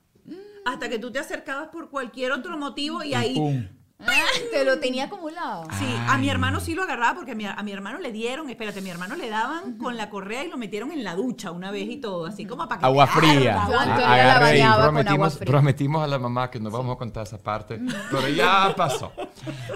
[0.65, 3.33] Hasta que tú te acercabas por cualquier otro motivo y Y ahí...
[3.35, 3.65] pum.
[4.51, 5.65] Te lo tenía acumulado.
[5.77, 8.49] Sí, a mi hermano sí lo agarraba porque a mi, a mi hermano le dieron,
[8.49, 11.51] espérate, a mi hermano le daban con la correa y lo metieron en la ducha
[11.51, 13.61] una vez y todo, así como para que Agua fría.
[13.61, 13.85] agua.
[13.85, 15.45] La Agarré agua prometimos, fría.
[15.51, 19.11] prometimos a la mamá que no vamos a contar esa parte, pero ya pasó.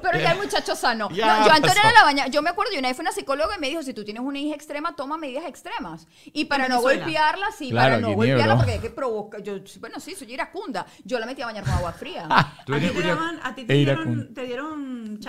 [0.02, 1.10] Pero ya el muchacho sano.
[1.12, 1.96] Ya No, yo a Antonella pasó.
[1.96, 2.28] la baña.
[2.28, 4.24] Yo me acuerdo, y una vez fue una psicóloga y me dijo, si tú tienes
[4.24, 6.08] una hija extrema, toma medidas extremas.
[6.26, 7.04] Y para no Venezuela.
[7.06, 9.42] golpearla, sí, Claro, para no golpearla, porque hay que provocar.
[9.44, 10.86] Yo, bueno, sí, soy iracunda.
[11.04, 12.28] Yo la metí a bañar con agua fría.
[12.66, 15.20] Tú A ti te, una- daban- a ti te E dieron, te dieron Mm,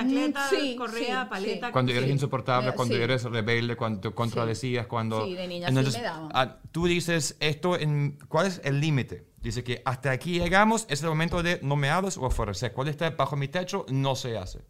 [0.50, 1.66] sí, correa, sí, paleta.
[1.66, 1.72] sí.
[1.72, 5.24] Cuando eres insoportable, Eh, cuando eres rebelde, cuando te contradecías, cuando...
[5.26, 6.28] Sí, de niña sí me daban.
[6.35, 9.26] ah, tú dices esto, en, ¿cuál es el límite?
[9.44, 12.52] Dice que hasta aquí llegamos, es el momento de no me hables o afuera.
[12.52, 14.61] O sea, cuál está bajo mi techo, no se hace.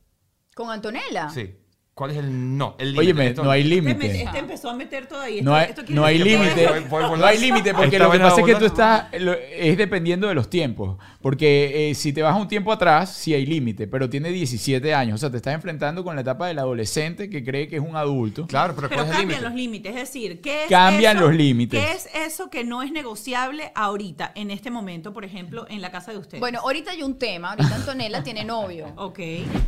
[0.54, 1.30] ¿Con Antonella?
[1.30, 1.54] Sí.
[1.94, 2.74] ¿Cuál es el no?
[2.80, 3.00] El límite.
[3.12, 3.98] Óyeme, Esto- no hay Este, límite.
[4.08, 5.42] me- este empezó a meter todo ahí.
[5.42, 6.66] No hay, esto no hay límite.
[6.66, 9.06] voy- voy- voy- No hay límite porque lo que pasa es que tú estás.
[9.20, 10.98] lo- es dependiendo de los tiempos.
[11.24, 13.87] Porque eh, si te vas un tiempo atrás, sí hay límite.
[13.87, 15.14] Pero tiene 17 años.
[15.14, 17.96] O sea, te estás enfrentando con la etapa del adolescente que cree que es un
[17.96, 18.46] adulto.
[18.46, 21.26] Claro, pero, Pero ¿cuál es el cambian los límites, es decir, ¿qué es Cambian eso-
[21.26, 21.82] los límites.
[21.82, 25.90] ¿Qué es eso que no es negociable ahorita, en este momento, por ejemplo, en la
[25.90, 26.40] casa de ustedes?
[26.40, 27.52] Bueno, ahorita hay un tema.
[27.52, 28.92] Ahorita Antonella tiene novio.
[28.96, 29.18] Ok.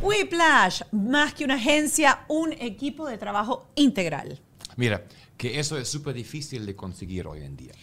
[0.03, 4.39] Whiplash, más que una agencia, un equipo de trabajo integral.
[4.75, 5.05] Mira,
[5.37, 7.73] que eso es súper difícil de conseguir hoy en día.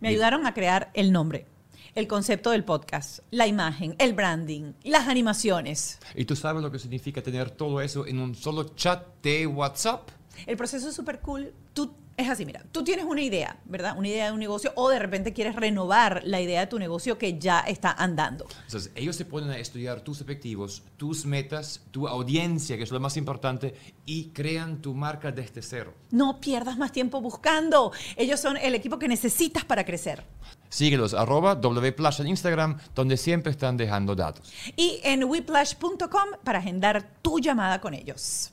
[0.00, 1.46] Me ayudaron a crear el nombre,
[1.94, 5.98] el concepto del podcast, la imagen, el branding, las animaciones.
[6.14, 10.08] ¿Y tú sabes lo que significa tener todo eso en un solo chat de WhatsApp?
[10.46, 11.52] El proceso es súper cool.
[11.74, 13.98] Tú, es así, mira, tú tienes una idea, ¿verdad?
[13.98, 17.18] Una idea de un negocio o de repente quieres renovar la idea de tu negocio
[17.18, 18.46] que ya está andando.
[18.64, 23.00] Entonces, ellos se ponen a estudiar tus objetivos, tus metas, tu audiencia, que es lo
[23.00, 23.74] más importante,
[24.06, 25.92] y crean tu marca desde cero.
[26.10, 27.92] No pierdas más tiempo buscando.
[28.16, 30.24] Ellos son el equipo que necesitas para crecer.
[30.72, 34.50] Síguelos, arroba wplash en Instagram, donde siempre están dejando datos.
[34.74, 38.52] Y en whiplash.com para agendar tu llamada con ellos.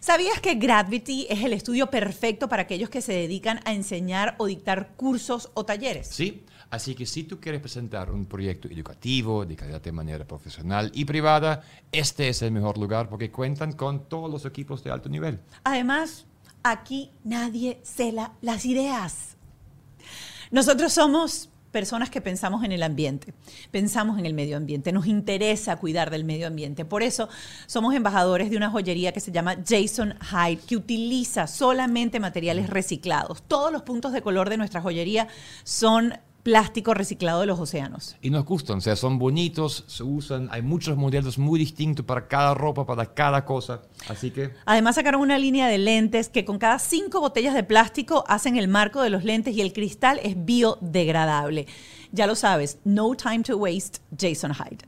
[0.00, 4.46] ¿Sabías que Gravity es el estudio perfecto para aquellos que se dedican a enseñar o
[4.46, 6.08] dictar cursos o talleres?
[6.08, 6.44] ¿Sí?
[6.70, 11.04] Así que si tú quieres presentar un proyecto educativo de calidad de manera profesional y
[11.04, 15.40] privada, este es el mejor lugar porque cuentan con todos los equipos de alto nivel.
[15.64, 16.24] Además,
[16.62, 19.36] aquí nadie cela las ideas.
[20.52, 23.32] Nosotros somos personas que pensamos en el ambiente,
[23.70, 26.84] pensamos en el medio ambiente, nos interesa cuidar del medio ambiente.
[26.84, 27.30] Por eso
[27.66, 33.42] somos embajadores de una joyería que se llama Jason Hyde, que utiliza solamente materiales reciclados.
[33.48, 35.26] Todos los puntos de color de nuestra joyería
[35.64, 38.16] son plástico reciclado de los océanos.
[38.20, 42.26] Y nos gustan, o sea, son bonitos, se usan, hay muchos modelos muy distintos para
[42.26, 43.82] cada ropa, para cada cosa.
[44.08, 48.24] Así que Además sacaron una línea de lentes que con cada cinco botellas de plástico
[48.28, 51.66] hacen el marco de los lentes y el cristal es biodegradable.
[52.10, 54.84] Ya lo sabes, no time to waste, Jason Hyde.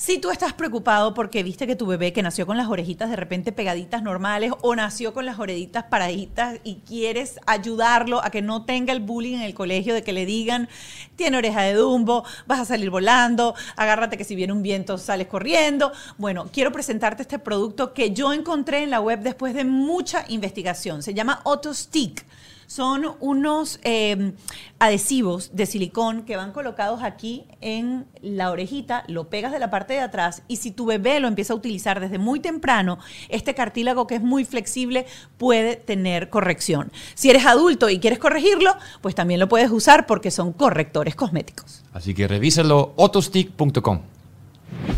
[0.00, 3.16] Si tú estás preocupado porque viste que tu bebé que nació con las orejitas de
[3.16, 8.64] repente pegaditas normales o nació con las orejitas paraditas y quieres ayudarlo a que no
[8.64, 10.70] tenga el bullying en el colegio de que le digan,
[11.16, 15.26] tiene oreja de dumbo, vas a salir volando, agárrate que si viene un viento sales
[15.26, 15.92] corriendo.
[16.16, 21.02] Bueno, quiero presentarte este producto que yo encontré en la web después de mucha investigación.
[21.02, 22.24] Se llama Autostick.
[22.70, 24.30] Son unos eh,
[24.78, 29.94] adhesivos de silicón que van colocados aquí en la orejita, lo pegas de la parte
[29.94, 34.06] de atrás y si tu bebé lo empieza a utilizar desde muy temprano, este cartílago
[34.06, 35.06] que es muy flexible
[35.36, 36.92] puede tener corrección.
[37.16, 41.82] Si eres adulto y quieres corregirlo, pues también lo puedes usar porque son correctores cosméticos.
[41.92, 44.02] Así que revísalo, autostick.com.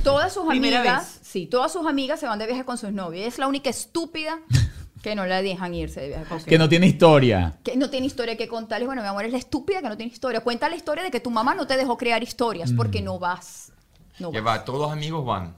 [0.04, 1.26] Todas sus Primera amigas, vez.
[1.26, 3.26] sí, todas sus amigas se van de viaje con sus novios.
[3.26, 4.40] Es la única estúpida
[5.02, 7.54] que no la dejan irse de viaje Que no tiene historia.
[7.64, 8.86] que no tiene historia que contarles.
[8.86, 10.40] Bueno, mi amor, es la estúpida que no tiene historia.
[10.40, 13.72] Cuenta la historia de que tu mamá no te dejó crear historias porque no vas.
[14.18, 14.46] No vas.
[14.46, 15.54] va, todos los amigos van.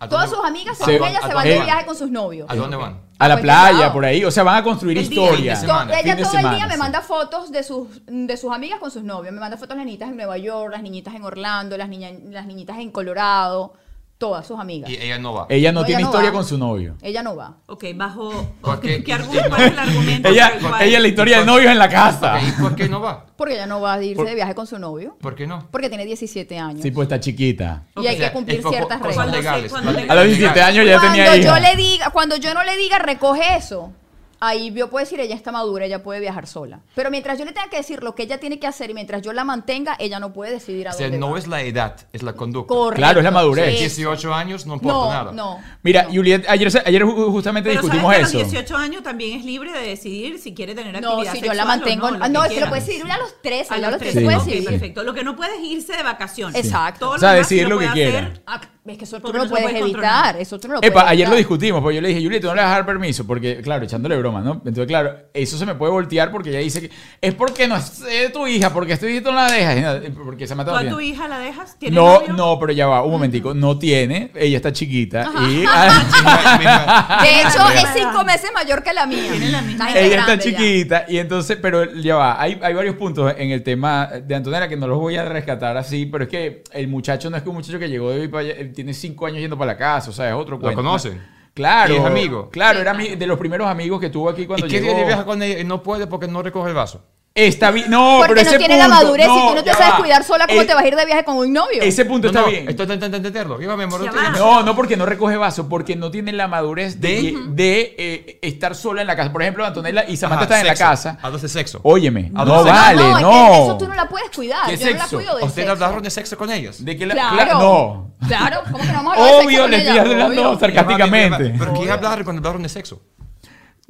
[0.00, 2.48] ¿A Todas sus amigas, ¿A según ella, se van de viaje con sus novios.
[2.48, 3.00] ¿A dónde van?
[3.18, 4.24] A la pues, playa, por ahí.
[4.24, 5.60] O sea, van a construir historias.
[5.62, 5.66] De
[6.00, 9.02] ella de todo el día me manda fotos de sus, de sus amigas con sus
[9.02, 9.34] novios.
[9.34, 12.46] Me manda fotos las niñitas en Nueva York, las niñitas en Orlando, las, niña- las
[12.46, 13.72] niñitas en Colorado.
[14.18, 14.90] Todas sus amigas.
[14.90, 15.46] Y ella no va.
[15.48, 16.36] Ella no No, tiene ella no historia va.
[16.36, 16.96] con su novio.
[17.02, 17.54] Ella no va.
[17.66, 18.52] Ok, bajo...
[18.60, 19.48] Porque- ¿Qué argumento?
[19.48, 20.28] ¿Cuál es el argumento?
[20.28, 22.34] Ella, ella es la historia de novios en la casa.
[22.34, 23.26] Ok, ¿Y por qué no va?
[23.36, 25.16] Porque ella no va a irse Por- de viaje con su novio.
[25.20, 25.68] ¿Por qué no?
[25.70, 26.82] Porque tiene 17 años.
[26.82, 27.84] Sí, pues está chiquita.
[27.96, 29.72] y hay O sea, que cumplir ciertas reglas.
[30.08, 31.60] A los 17 años ya cuando tenía yo hija.
[31.60, 33.92] le diga, cuando yo no le diga recoge eso,
[34.40, 36.80] ahí yo puedo decir ella está madura, ella puede viajar sola.
[36.94, 39.22] Pero mientras yo le tenga que decir lo que ella tiene que hacer y mientras
[39.22, 41.38] yo la mantenga, ella no puede decidir a O sea, dónde no va.
[41.38, 42.74] es la edad, es la conducta.
[42.74, 42.96] Correcto.
[43.00, 43.72] Claro, es la madurez.
[43.74, 43.78] Sí.
[43.80, 45.32] 18 años no importa No, nada.
[45.32, 45.60] no.
[45.82, 46.10] Mira, no.
[46.14, 48.38] Juliet, ayer, se- ayer ju- justamente Pero discutimos ¿sabes que eso.
[48.38, 51.40] a los 18 años también es libre de decidir si quiere tener No, actividad si
[51.42, 52.10] yo la mantengo.
[52.10, 53.74] no, ah, lo no, que es que lo puedes decidir a los 13.
[53.74, 54.68] A los los 13, 13 puedes ok, decidir.
[54.70, 55.02] perfecto.
[55.02, 56.64] Lo que no puedes es irse de vacaciones.
[56.64, 57.06] Exacto.
[57.06, 58.18] Todo O sea, sí decidir lo que puede quiera.
[58.46, 58.68] hacer.
[58.88, 60.00] Ah, es que eso tú Porque no lo puedes puede evitar.
[60.02, 60.36] controlar.
[60.40, 62.48] Eso tú no lo puedes Epa, ayer lo discutimos, porque yo le dije, Juliet, tú
[62.48, 64.52] no le vas a dar permiso, porque, claro, echándole broma, ¿no?
[64.64, 68.02] Entonces, claro, eso se me puede voltear porque ella dice que es porque no es
[68.08, 71.00] eh, tu hija, porque tu hija no la dejas, porque se ha ¿Tú a tu
[71.00, 71.78] hija la dejas?
[71.78, 72.32] ¿Tiene No, novio?
[72.32, 75.60] no, pero ya va, un momentico, no tiene, ella está chiquita y
[77.22, 79.22] De hecho, es cinco meses mayor que la mía.
[79.30, 80.40] Tiene la misma Está ella está ya.
[80.40, 84.68] chiquita y entonces, pero ya va, hay, hay varios puntos en el tema de Antonella
[84.68, 87.48] que no los voy a rescatar así, pero es que el muchacho no es que
[87.48, 89.76] un muchacho que llegó de ir para allá, él tiene cinco años yendo para la
[89.76, 90.76] casa, o sea, es otro ¿Lo cuento.
[90.80, 91.20] conocen?
[91.52, 91.92] Claro.
[91.94, 92.48] ¿Y es amigo?
[92.50, 94.94] Claro, era de los primeros amigos que tuvo aquí ¿Y cuando qué llegó.
[94.94, 97.02] día viaja con y no puede porque no recoge el vaso?
[97.46, 97.88] Está bien.
[97.90, 99.26] No, Porque pero no ese tiene punto, la madurez.
[99.28, 99.96] no, si tú no te sabes va.
[99.98, 101.82] cuidar sola, ¿cómo Eh, te vas a ir de viaje con un novio?
[101.82, 102.68] Ese punto No, está no, bien.
[102.68, 103.58] esto es entenderlo.
[103.58, 104.00] Mi amor,
[104.36, 104.62] no.
[104.62, 107.34] No, porque no recoge vaso, porque no tiene la madurez de, ¿De?
[107.50, 109.32] de, eh, estar sola en la casa.
[109.32, 110.90] Por ejemplo, Antonella y Samantha Ajá, están en la sexo.
[110.90, 111.18] casa.
[111.22, 111.80] Hablas de sexo.
[111.84, 113.30] Óyeme, no, no, vale, no, no.
[113.30, 114.66] es que eso tú no la puedes cuidar.
[114.66, 115.16] ¿Qué Yo no la sexo?
[115.16, 115.84] cuido de ¿Ustedes sexo.
[115.84, 116.84] hablaron de sexo con ellos?
[116.84, 117.36] De que la, Claro.
[117.36, 118.10] cla- no.
[118.26, 119.94] Claro, ¿cómo que no vamos a hablar de sexo Obvio, con le ella?
[120.02, 121.54] estoy hablando sarcásticamente.
[121.58, 123.00] ¿Pero qué hablar cuando hablaron de sexo?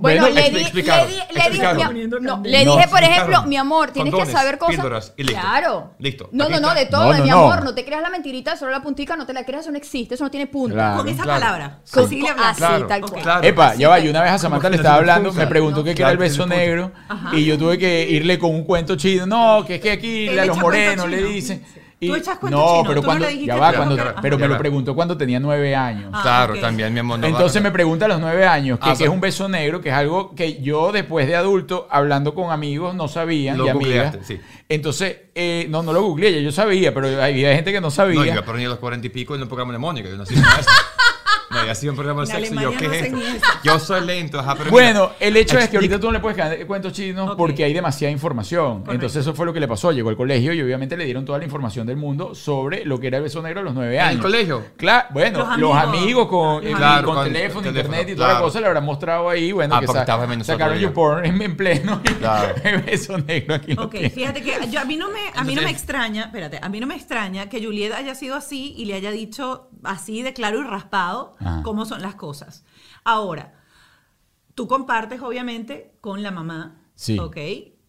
[0.01, 3.91] Bueno, Bueno, le, di- le, di- le dije, no, le dije, por ejemplo, mi amor,
[3.91, 4.77] tienes que saber cosas.
[4.77, 5.41] píldoras y listo.
[5.41, 5.91] Claro.
[5.99, 7.39] Listo, No, no, no, de todo, No, mi no.
[7.41, 9.77] amor, no te creas la mentirita, solo la puntica, no te la creas, eso no
[9.77, 10.77] existe, eso no tiene punto.
[10.77, 10.99] Claro.
[10.99, 11.81] Con esa palabra.
[11.93, 13.23] Con- Así le tal cual.
[13.23, 13.43] claro.
[13.45, 15.85] Epa, ya va, Así y una vez a Samantha le estaba hablando, me preguntó No.
[15.97, 17.35] qué era el beso negro Ajá.
[17.37, 19.27] y yo tuve que irle con un cuento chino.
[19.27, 21.61] No, que es que aquí a los morenos le chino.
[22.01, 22.15] Dicen.
[22.15, 24.37] Tú echas cuento no, chino, pero tú no cuando le dijiste ya va, cuando, pero
[24.39, 26.11] me Ya lo preguntó cuando tenía nueve años.
[26.13, 27.19] Ah, Claro, también, mi amor.
[27.19, 29.81] no Entonces me pregunta a los nueve años que, Ah, que es un beso negro,
[29.81, 33.69] que es algo que yo después de adulto, hablando con amigos, no sabía, Lo y
[33.71, 34.19] amigas.
[34.23, 34.41] sí.
[34.69, 38.21] Entonces, eh, no, no lo googleé, ya yo sabía, pero había gente que no sabía.
[38.21, 40.09] No, yo aprendí a los cuarenta y pico en un programa de Mónica.
[40.09, 40.43] Yo no hacía
[41.51, 43.19] No, yo hacía un programa de En sexo y yo, ¿qué no es esto?
[43.65, 46.21] Yo soy lento, ajá, pero Bueno, mira, el hecho es que ahorita tú no le
[46.21, 48.81] puedes caer cuentos chinos porque hay demasiada información.
[48.81, 48.93] Correcto.
[48.93, 49.91] Entonces eso fue lo que le pasó.
[49.93, 53.07] Llegó al colegio y obviamente le dieron toda la información del mundo sobre lo que
[53.09, 54.15] era el beso negro a los nueve ¿En años.
[54.17, 54.65] el colegio?
[54.77, 56.29] Claro, bueno, Los los amigos.
[56.29, 59.29] con, eh, Claro, con con teléfono, teléfono, internet y toda la cosa, le habrán mostrado
[59.31, 60.79] ahí, bueno, Ah, que sa- en sacaron.
[60.79, 62.55] YouPorn en, en pleno Claro.
[62.65, 63.73] el beso negro aquí.
[63.79, 66.69] Ok, fíjate que yo, a mí no me a mí no me extraña, espérate, a
[66.69, 70.33] mí no me extraña que Juliet haya sido así y le haya dicho así de
[70.35, 71.63] claro y raspado Ajá.
[71.63, 72.65] cómo son las cosas.
[73.05, 73.55] Ahora,
[74.55, 77.19] tú compartes obviamente con la mamá, Sí.
[77.19, 77.37] ¿ok?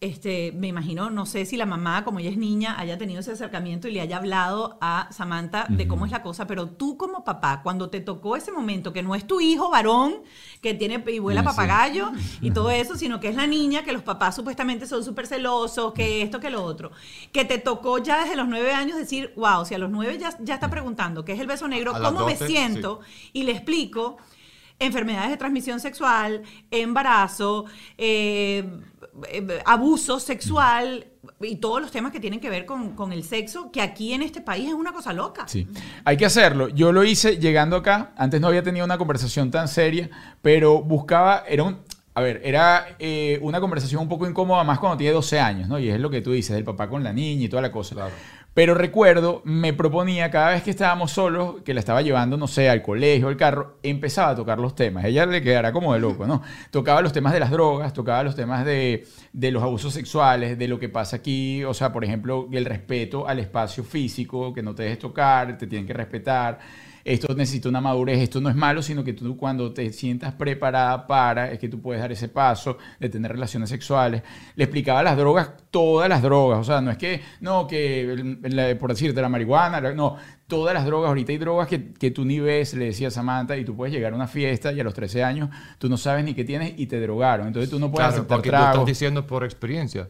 [0.00, 3.32] Este, me imagino, no sé si la mamá, como ella es niña, haya tenido ese
[3.32, 7.22] acercamiento y le haya hablado a Samantha de cómo es la cosa, pero tú como
[7.22, 10.14] papá, cuando te tocó ese momento, que no es tu hijo varón,
[10.62, 11.48] que tiene y vuela sí.
[11.48, 15.26] papagayo y todo eso, sino que es la niña, que los papás supuestamente son súper
[15.26, 16.92] celosos, que esto, que lo otro,
[17.30, 20.34] que te tocó ya desde los nueve años decir, wow, si a los nueve ya,
[20.40, 23.00] ya está preguntando qué es el beso negro, A cómo me 12, siento,
[23.34, 24.16] y le explico
[24.80, 27.66] enfermedades de transmisión sexual, embarazo,
[27.96, 28.64] eh,
[29.28, 31.06] eh, abuso sexual
[31.40, 34.22] y todos los temas que tienen que ver con, con el sexo, que aquí en
[34.22, 35.46] este país es una cosa loca.
[35.46, 35.68] Sí,
[36.04, 36.68] hay que hacerlo.
[36.68, 38.12] Yo lo hice llegando acá.
[38.16, 41.78] Antes no había tenido una conversación tan seria, pero buscaba, era un,
[42.14, 45.78] a ver, era eh, una conversación un poco incómoda más cuando tiene 12 años, ¿no?
[45.78, 47.94] Y es lo que tú dices, del papá con la niña y toda la cosa.
[47.94, 48.12] Claro.
[48.52, 52.68] Pero recuerdo, me proponía cada vez que estábamos solos, que la estaba llevando, no sé,
[52.68, 55.04] al colegio, al carro, empezaba a tocar los temas.
[55.04, 56.42] Ella le quedará como de loco, ¿no?
[56.72, 60.66] Tocaba los temas de las drogas, tocaba los temas de, de los abusos sexuales, de
[60.66, 64.74] lo que pasa aquí, o sea, por ejemplo, el respeto al espacio físico, que no
[64.74, 66.58] te dejes tocar, te tienen que respetar.
[67.04, 71.06] Esto necesita una madurez, esto no es malo, sino que tú cuando te sientas preparada
[71.06, 74.22] para, es que tú puedes dar ese paso de tener relaciones sexuales.
[74.56, 78.78] Le explicaba las drogas, todas las drogas, o sea, no es que, no, que, la-
[78.78, 82.24] por decirte, la marihuana, la- no, todas las drogas, ahorita hay drogas que, que tú
[82.24, 84.94] ni ves, le decía Samantha, y tú puedes llegar a una fiesta y a los
[84.94, 88.08] 13 años tú no sabes ni qué tienes y te drogaron, entonces tú no puedes
[88.08, 88.86] Claro, aceptar porque tú estás tragos.
[88.88, 90.08] diciendo por experiencia.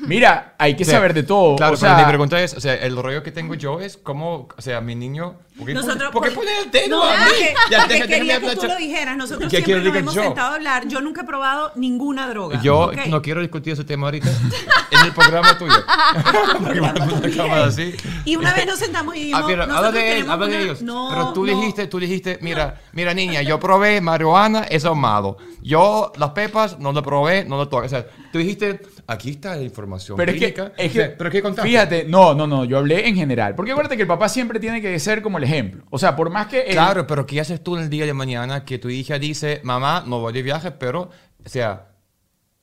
[0.00, 1.56] Mira, hay que O sea, saber de todo.
[1.56, 3.96] Claro, o pero sea, mi pregunta es, o sea, el rollo que tengo yo es
[3.96, 7.10] cómo, o sea, mi niño, ¿por qué, Nosotros, ¿por qué pone el dedo No, a
[7.16, 7.22] mí?
[7.26, 9.16] porque- Ya, porque déjame quería que tú lo dijeras.
[9.16, 10.22] Nosotros ¿Qué siempre nos hemos yo?
[10.22, 10.88] sentado a hablar.
[10.88, 12.60] Yo nunca he probado ninguna droga.
[12.62, 13.06] Yo ¿ok?
[13.08, 14.28] no quiero discutir ese tema ahorita
[14.90, 15.74] en el programa tuyo.
[16.64, 17.94] Porque me puse una cámara así.
[18.24, 20.82] Y una vez nos sentamos y dijimos, Ah, mira, habla de él, habla de ellos.
[20.82, 21.52] No, Pero tú no.
[21.58, 25.36] dijiste, tú dijiste, mira, mira niña, yo probé marihuana, eso es malo.
[25.60, 27.86] Yo las pepas no lo probé, no lo toqué.
[27.86, 31.42] O sea, tú dijiste, aquí está la información Pero es que, O sea, pero ¿qué
[31.42, 31.68] contaste?
[31.68, 33.54] fíjate, no, no, no, yo hablé en general.
[33.56, 35.82] Porque acuérdate que el papá siempre tiene que ser como el ejemplo.
[35.90, 36.60] O sea, por más que...
[36.60, 39.60] él- Claro, pero ¿qué haces tú en el día de mañana que tu hija dice,
[39.64, 41.10] mamá, no voy de viaje, pero,
[41.44, 41.86] o sea,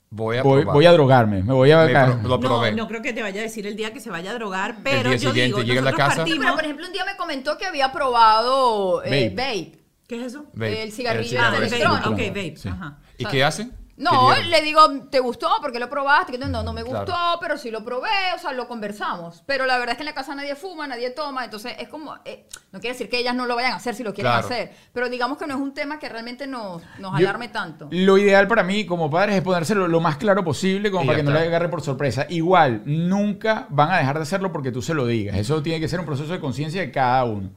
[0.08, 1.84] voy a voy, voy a drogarme, me voy a...
[1.84, 2.72] Me pro- lo No, probé.
[2.72, 5.10] no creo que te vaya a decir el día que se vaya a drogar, pero
[5.10, 6.24] día yo siguiente digo, llega a la casa.
[6.24, 9.30] Sí, pero por ejemplo, un día me comentó que había probado eh, Vape.
[9.70, 9.78] vape.
[10.06, 10.44] ¿Qué es eso?
[10.52, 11.66] Vape, el cigarrillo Ah, el vape.
[11.66, 12.10] electrónico.
[12.10, 12.54] Ok, vape.
[12.56, 12.68] Sí.
[12.68, 12.98] Ajá.
[13.18, 13.72] ¿Y qué hacen?
[13.98, 14.80] No, le digo,
[15.10, 15.48] ¿te gustó?
[15.62, 16.36] Porque lo probaste.
[16.36, 17.38] No, no me gustó, Claro.
[17.40, 19.42] pero sí lo probé, o sea, lo conversamos.
[19.46, 22.14] Pero la verdad es que en la casa nadie fuma, nadie toma, entonces es como,
[22.26, 24.46] eh, no quiere decir que ellas no lo vayan a hacer si lo quieren Claro.
[24.46, 27.88] hacer, pero digamos que no es un tema que realmente nos, nos Yo- alarme tanto.
[27.90, 31.16] Lo ideal para mí como padres es ponérselo lo más claro posible como Y para
[31.18, 32.26] que no le agarre por sorpresa.
[32.28, 35.36] Igual, nunca van a dejar de hacerlo porque tú se lo digas.
[35.36, 37.50] Eso tiene que ser un proceso de conciencia de cada uno.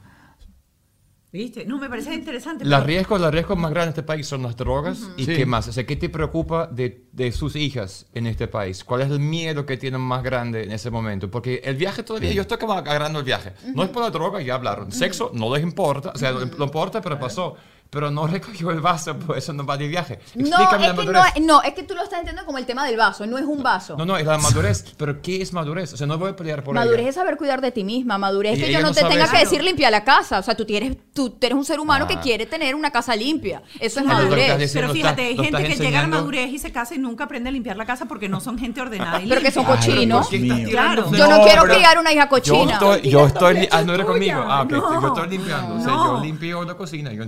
[1.32, 1.64] ¿Viste?
[1.64, 2.66] No, me parece interesante.
[2.66, 5.12] Los pero- riesgos, los riesgos más grandes de este país son las drogas.
[5.16, 5.36] ¿Y Sí.
[5.36, 5.68] qué más?
[5.68, 8.84] O sea, ¿qué te preocupa de, de sus hijas en este país?
[8.84, 11.30] ¿Cuál es el miedo que tienen más grande en ese momento?
[11.30, 13.54] Porque el viaje todavía, yo estoy como agarrando el viaje.
[13.76, 14.92] No es por la droga, ya hablaron.
[14.92, 17.56] Sexo no les importa, o sea, no importa, pero pasó.
[17.90, 20.20] Pero no recogió el vaso, por eso no va de viaje.
[20.36, 21.22] No, es la que no, madurez.
[21.42, 23.64] no, es que tú lo estás entendiendo como el tema del vaso, no es un
[23.64, 23.96] vaso.
[23.98, 24.86] No, no, es la madurez.
[24.98, 25.94] Pero ¿qué es madurez?
[25.94, 27.10] O sea, no voy a pelear por Madurez ella.
[27.10, 29.34] es saber cuidar de ti misma, madurez es que yo no no te tenga eso.
[29.34, 32.14] que decir limpia la casa, o sea, tú eres, tú eres un ser humano que
[32.16, 32.22] Ah.
[32.22, 34.58] quiere tener una casa limpia, eso es que estás madurez.
[34.60, 36.18] diciendo, Pero fíjate, hay gente que llega a la enseñando.
[36.18, 38.82] madurez y se casa y nunca aprende a limpiar la casa porque no son gente
[38.82, 39.78] ordenada y Pero que son limpia.
[39.88, 40.28] cochinos.
[40.28, 40.68] ¿Por qué estás Mío.
[40.68, 41.18] tirando Claro.
[41.18, 42.74] Yo no, No, quiero criar una hija Yo cochina.
[42.74, 44.44] estoy, yo estoy, ah, no es era conmigo.
[44.48, 45.76] Ah, ok, yo estoy limpiando.
[45.76, 47.12] O sea, yo limpio la cocina.
[47.14, 47.24] Yo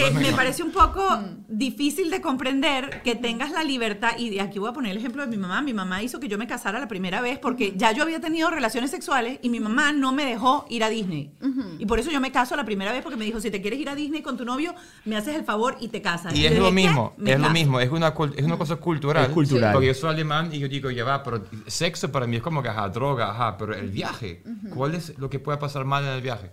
[0.00, 1.44] Porque me parece un poco Mm.
[1.48, 5.22] difícil de comprender que tengas la libertad, y de aquí voy a poner el ejemplo
[5.22, 5.62] de mi mamá.
[5.62, 8.50] Mi mamá hizo que yo me casara la primera vez porque ya yo había tenido
[8.50, 11.32] relaciones sexuales y mi mamá no me dejó ir a Disney.
[11.78, 13.78] Y por eso yo me caso la primera vez porque me dijo, si te quieres
[13.80, 14.74] ir a Disney con tu novio,
[15.04, 16.34] me haces el favor y te casas.
[16.34, 17.52] Y yo es lo mismo, es lo caso.
[17.52, 19.24] mismo, es una, es una cosa cultural.
[19.26, 19.72] Es cultural.
[19.72, 22.62] Porque yo soy alemán y yo digo, ya va, pero sexo para mí es como
[22.62, 24.42] que, ajá, droga, ajá, pero el viaje,
[24.74, 26.50] ¿cuál es lo que puede pasar mal en el viaje?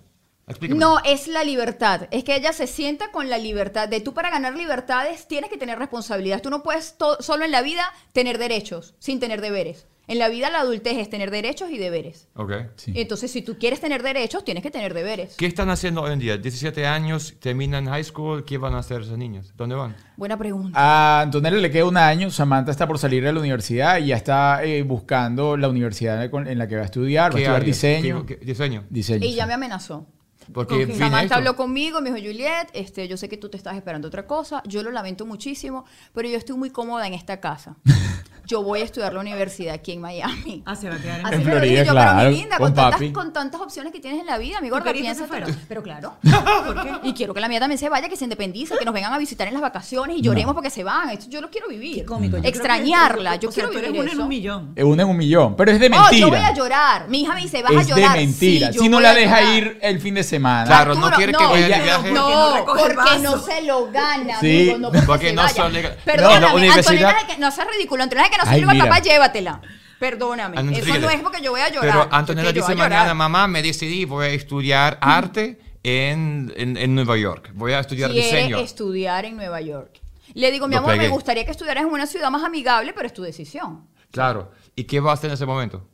[0.48, 0.80] Explícame.
[0.80, 2.08] No, es la libertad.
[2.12, 3.90] Es que ella se sienta con la libertad.
[3.90, 6.42] De tú para ganar libertades tienes que tener responsabilidades.
[6.44, 7.84] Tú no puedes solo en la vida
[8.14, 9.88] tener derechos sin tener deberes.
[10.08, 12.28] En la vida la adultez es tener derechos y deberes.
[12.36, 12.52] Ok.
[12.76, 12.94] Sí.
[12.94, 15.34] Entonces, si tú quieres tener derechos, tienes que tener deberes.
[15.36, 16.38] ¿Qué están haciendo hoy en día?
[16.38, 19.52] 17 años, terminan high school, ¿qué van a hacer esos niños?
[19.58, 19.96] ¿Dónde van?
[20.16, 20.78] Buena pregunta.
[20.80, 24.16] A Antonella le queda un año, Samantha está por salir de la universidad y ya
[24.16, 27.56] está eh, buscando la universidad en la que va a estudiar, va a ¿Qué estudiar
[27.56, 27.66] área?
[27.66, 28.26] diseño.
[28.28, 28.84] ¿Qué- qué- diseño.
[28.92, 29.26] Diseño.
[29.26, 30.06] y ya me amenazó.
[30.54, 33.76] Porque ¿Con Samantha habló conmigo, me dijo, Juliet, este, yo sé que tú te estás
[33.76, 37.78] esperando otra cosa, yo lo lamento muchísimo, pero yo estoy muy cómoda en esta casa.
[38.48, 40.64] Yo voy a estudiar la universidad aquí en Miami.
[40.66, 42.38] Ah, se va a quedar en Así En lo Florida, dije yo, claro, pero mi
[42.38, 43.12] linda, con, con tantas, papi.
[43.12, 45.28] con tantas opciones que tienes en la vida, mi gorda, piénsatelo.
[45.48, 45.48] fuera?
[45.68, 46.14] Pero claro.
[46.66, 46.94] ¿Por qué?
[47.04, 49.18] Y quiero que la mía también se vaya, que se independice, que nos vengan a
[49.18, 51.10] visitar en las vacaciones y lloremos porque se van.
[51.10, 51.96] Esto yo lo quiero vivir.
[51.96, 52.38] Qué cómico.
[52.38, 53.36] Extrañarla.
[53.38, 54.24] Yo o sea, quiero tú eres vivir una en eso.
[54.24, 54.74] un millón.
[54.76, 56.20] Es una en un millón, pero es de Oh, mentira.
[56.20, 57.08] yo voy a llorar.
[57.10, 58.12] Mi hija me dice, vas a es llorar.
[58.14, 58.72] de mentira.
[58.74, 60.66] Sí, si no la deja ir el fin de semana.
[60.66, 62.12] Claro, no quiere que vaya de viaje.
[62.12, 65.74] no porque no se lo gana, Sí, amigo, no porque, no son
[66.04, 68.04] Perdóname, Antonella, es no seas ridículo.
[68.04, 68.86] Antonella, que no mira.
[68.86, 69.62] papá, llévatela.
[70.00, 71.00] Perdóname, eso fíjate.
[71.00, 71.92] no es porque yo voy a llorar.
[72.04, 73.16] Pero Antonella dice mañana, llorar.
[73.16, 77.52] mamá, me decidí, voy a estudiar arte en, en, en Nueva York.
[77.54, 78.58] Voy a estudiar Quiere diseño.
[78.60, 80.02] estudiar en Nueva York.
[80.34, 83.08] Le digo, mi Lo amor, me gustaría que estudiaras en una ciudad más amigable, pero
[83.08, 83.88] es tu decisión.
[84.12, 84.52] Claro.
[84.76, 85.88] ¿Y qué va a hacer en ese momento?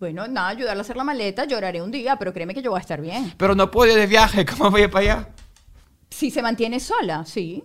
[0.00, 2.78] Bueno, nada, ayudarla a hacer la maleta, lloraré un día, pero créeme que yo voy
[2.78, 3.32] a estar bien.
[3.38, 5.28] Pero no puedo ir de viaje, ¿cómo voy a ir para allá?
[6.10, 7.62] Si se mantiene sola, sí.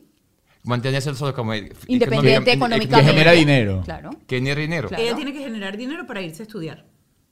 [0.69, 1.51] Mantenerse solo como...
[1.51, 3.05] que no Independiente económicamente.
[3.05, 3.81] Que genera dinero.
[3.83, 4.09] Claro.
[4.27, 4.87] Que ni dinero.
[4.87, 5.03] Claro.
[5.03, 6.85] Ella tiene que generar dinero para irse a estudiar.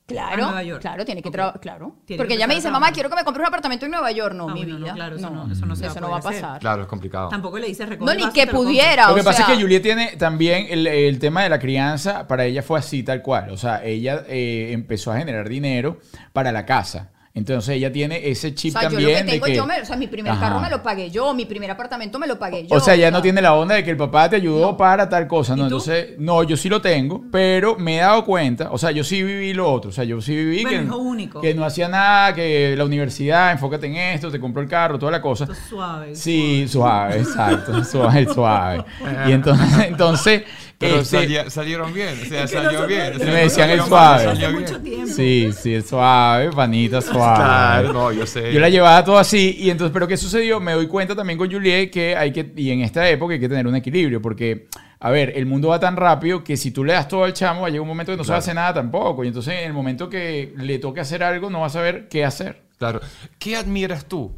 [0.07, 0.79] Claro, A Nueva York.
[0.81, 1.97] claro, tiene que trabajar, claro.
[2.05, 4.09] Tiene Porque que ella me dice, mamá, quiero que me compres un apartamento en Nueva
[4.09, 4.33] York.
[4.35, 4.93] No, Ah, mi bueno, no, vida.
[4.95, 6.41] claro, eso no- eso no se va a Eso no va a hacer.
[6.41, 6.59] pasar.
[6.61, 7.27] Claro, es complicado.
[7.27, 9.09] Tampoco le dices recoge No, ni que lo pudiera.
[9.09, 11.59] Lo que o pasa sea- es que Juliet tiene también el, el tema de la
[11.59, 13.49] crianza, para ella fue así tal cual.
[13.49, 15.99] O sea, ella eh, empezó a generar dinero
[16.31, 17.11] para la casa.
[17.37, 19.57] Entonces ella tiene ese O chip sea, yo lo también que tengo, de que...
[19.57, 20.41] yo me, o sea, mi primer Ajá.
[20.41, 22.75] carro me lo pagué yo, mi primer apartamento me lo pagué yo.
[22.75, 25.27] O sea, ya no tiene la onda de que el papá te ayudó para tal
[25.27, 25.67] cosa, ¿no?
[25.67, 25.75] ¿Y tú?
[25.75, 29.21] Entonces, no, yo sí lo tengo, pero me he dado cuenta, o sea, yo sí
[29.21, 31.41] viví lo otro, o sea, yo sí viví Bueno, que, hijo único.
[31.41, 35.11] que no hacía nada, que la universidad, enfócate en esto, te compró el carro, toda
[35.11, 35.43] la cosa.
[35.43, 36.15] Esto es suave.
[36.15, 38.83] Sí, suave, exacto, suave, suave.
[39.27, 40.43] Y entonces, entonces
[40.79, 43.13] Pero este, salía- salieron bien, o sea, Es que salió bien.
[43.17, 44.23] Me decían el suave.
[44.25, 45.07] salió Hace mucho tiempo.
[45.07, 47.35] sí, sí, el suave, panita suave.
[47.35, 48.53] Claro, no, yo sé.
[48.53, 50.59] Yo la llevaba todo así y entonces, pero ¿qué sucedió?
[50.59, 53.49] Me doy cuenta también con Juliet que hay que, y en esta época hay que
[53.49, 54.67] tener un equilibrio porque,
[54.99, 57.61] a ver, el mundo va tan rápido que si tú le das todo al chamo,
[57.61, 58.39] va a llegar un momento que no Claro.
[58.41, 61.61] se hace nada tampoco y entonces en el momento que le toque hacer algo no
[61.61, 62.61] va a saber qué hacer.
[62.77, 63.01] Claro.
[63.39, 64.31] ¿Qué admiras tú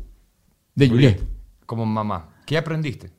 [0.73, 1.19] De Juliet.
[1.65, 2.29] como mamá?
[2.45, 3.09] ¿Qué aprendiste?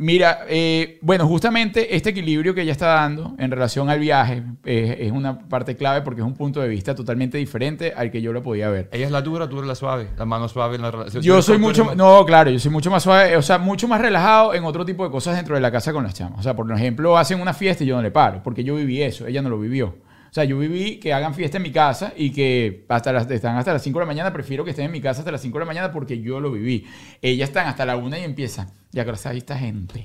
[0.00, 4.96] Mira, eh, bueno, justamente este equilibrio que ella está dando en relación al viaje eh,
[5.00, 8.32] es una parte clave porque es un punto de vista totalmente diferente al que yo
[8.32, 8.88] lo podía ver.
[8.92, 11.20] Ella es la dura, tú eres la suave, la mano suave en la relación.
[11.20, 14.00] Yo soy mucho, eres- no, claro, yo soy mucho más suave, o sea, mucho más
[14.00, 16.38] relajado en otro tipo de cosas dentro de la casa con las chamas.
[16.38, 19.02] O sea, por ejemplo, hacen una fiesta y yo no le paro, porque yo viví
[19.02, 19.96] eso, ella no lo vivió.
[20.30, 23.56] O sea, yo viví que hagan fiesta en mi casa y que hasta las, están
[23.56, 25.58] hasta las 5 de la mañana, prefiero que estén en mi casa hasta las 5
[25.58, 26.86] de la mañana porque yo lo viví.
[27.22, 30.04] Ellas están hasta la 1 y empiezan, ya que ahí esta gente,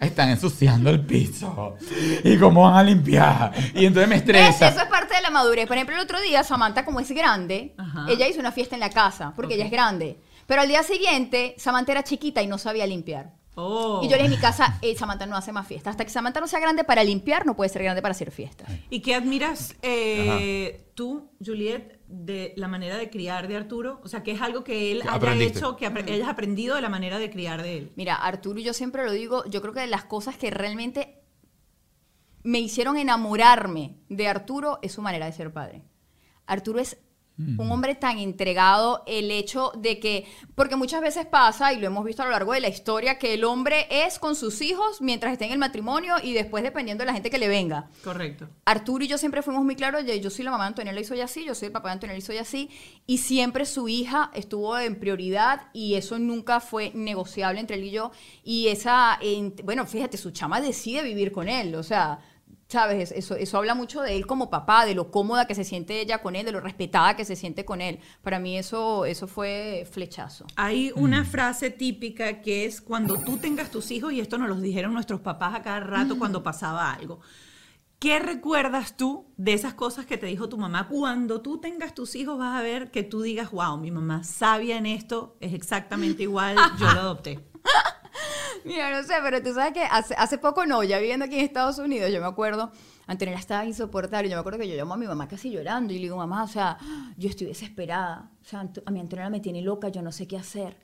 [0.00, 1.76] están ensuciando el piso.
[2.24, 3.52] ¿Y cómo van a limpiar?
[3.74, 4.68] Y entonces me estresa.
[4.68, 5.66] Eso es parte de la madurez.
[5.66, 8.06] Por ejemplo, el otro día, Samantha, como es grande, Ajá.
[8.08, 10.18] ella hizo una fiesta en la casa, porque ella es grande.
[10.46, 13.32] Pero al día siguiente, Samantha era chiquita y no sabía limpiar.
[13.56, 14.00] Oh.
[14.02, 15.90] Y yo le dije en mi casa, eh, Samantha no hace más fiesta.
[15.90, 18.68] Hasta que Samantha no sea grande para limpiar, no puede ser grande para hacer fiestas.
[18.90, 24.00] ¿Y qué admiras eh, tú, Juliet, de la manera de criar de Arturo?
[24.02, 25.58] O sea, ¿qué es algo que él ¿Qué haya aprendiste?
[25.58, 27.92] hecho, que apre- hayas aprendido de la manera de criar de él?
[27.94, 31.20] Mira, Arturo, yo siempre lo digo, yo creo que de las cosas que realmente
[32.42, 35.82] me hicieron enamorarme de Arturo es su manera de ser padre.
[36.46, 36.98] Arturo es
[37.36, 40.24] Un hombre tan entregado, el hecho de que,
[40.54, 43.34] porque muchas veces pasa, y lo hemos visto a lo largo de la historia, que
[43.34, 47.06] el hombre es con sus hijos mientras esté en el matrimonio y después dependiendo de
[47.06, 47.88] la gente que le venga.
[48.04, 48.48] Correcto.
[48.64, 51.04] Arturo y yo siempre fuimos muy claros, de yo soy la mamá de Antonella y
[51.04, 52.70] soy así, yo soy el papá de Antonella y soy así,
[53.04, 57.90] y siempre su hija estuvo en prioridad y eso nunca fue negociable entre él y
[57.90, 58.12] yo.
[58.44, 62.20] Y esa, en- bueno, fíjate, su chama decide vivir con él, o sea,
[62.68, 66.00] sabes, eso, eso habla mucho de él como papá, de lo cómoda que se siente
[66.00, 68.00] ella con él, de lo respetada que se siente con él.
[68.22, 70.46] Para mí eso, eso fue flechazo.
[70.56, 74.56] Hay una frase típica que es cuando tú tengas tus hijos, y esto nos lo
[74.56, 77.20] dijeron nuestros papás a cada rato cuando pasaba algo.
[77.98, 80.88] ¿Qué recuerdas tú de esas cosas que te dijo tu mamá?
[80.88, 84.76] Cuando tú tengas tus hijos vas a ver que tú digas, wow, mi mamá sabia
[84.76, 87.40] en esto, es exactamente igual, yo lo adopté.
[88.64, 91.44] Mira, no sé, pero tú sabes que hace, hace poco no, ya viviendo aquí en
[91.44, 92.70] Estados Unidos, yo me acuerdo,
[93.06, 95.96] Antonella estaba insoportable, yo me acuerdo que yo llamo a mi mamá casi llorando y
[95.96, 96.78] le digo, mamá, o sea,
[97.16, 100.36] yo estoy desesperada, o sea, a mi Antonella me tiene loca, yo no sé qué
[100.36, 100.76] hacer.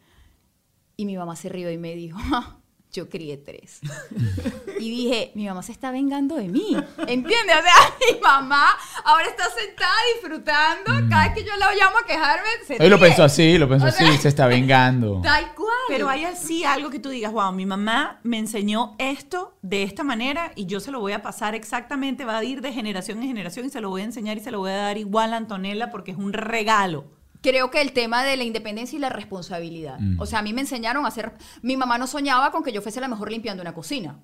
[0.96, 2.59] Y mi mamá se rió y me dijo, "Ah,
[2.92, 3.80] yo crié tres.
[4.80, 7.56] y dije, mi mamá se está vengando de mí, ¿entiendes?
[7.56, 12.06] O sea, mi mamá ahora está sentada disfrutando, cada vez que yo la llamo a
[12.06, 15.20] quejarme, se Él lo pensó así, lo pensó O sea, así, se está vengando.
[15.24, 15.70] Tal cual.
[15.88, 20.02] Pero hay así algo que tú digas, wow, mi mamá me enseñó esto de esta
[20.02, 23.28] manera y yo se lo voy a pasar exactamente, va a ir de generación en
[23.28, 25.36] generación y se lo voy a enseñar y se lo voy a dar igual a
[25.36, 27.19] Antonella porque es un regalo.
[27.42, 29.98] Creo que el tema de la independencia y la responsabilidad.
[30.18, 31.32] O sea, a mí me enseñaron a hacer...
[31.62, 34.20] Mi mamá no soñaba con que yo fuese la mejor limpiando una cocina.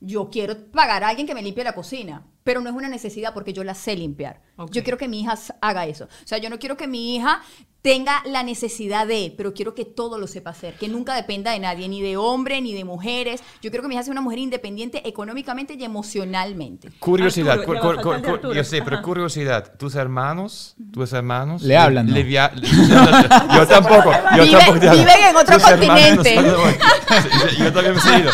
[0.00, 3.34] Yo quiero pagar a alguien que me limpie la cocina, pero no es una necesidad
[3.34, 4.40] porque yo la sé limpiar.
[4.70, 6.04] Yo quiero que mi hija haga eso.
[6.04, 7.40] O sea, yo no quiero que mi hija
[7.82, 11.60] tenga la necesidad de, pero quiero que todo lo sepa hacer, que nunca dependa de
[11.60, 13.40] nadie, ni de hombre, ni de mujeres.
[13.62, 16.90] Yo quiero que mi hija sea una mujer independiente económicamente y emocionalmente.
[16.98, 22.06] Curiosidad, Arturo, cu- cu- cu- yo sé, pero curiosidad, tus hermanos, tus hermanos Le hablan,
[22.08, 22.14] ¿no?
[22.22, 22.52] via-
[23.54, 24.80] yo tampoco, yo Vive- tampoco.
[24.90, 26.34] viven en otro Tus hermanos, continente.
[27.58, 28.30] yo, también me he ido.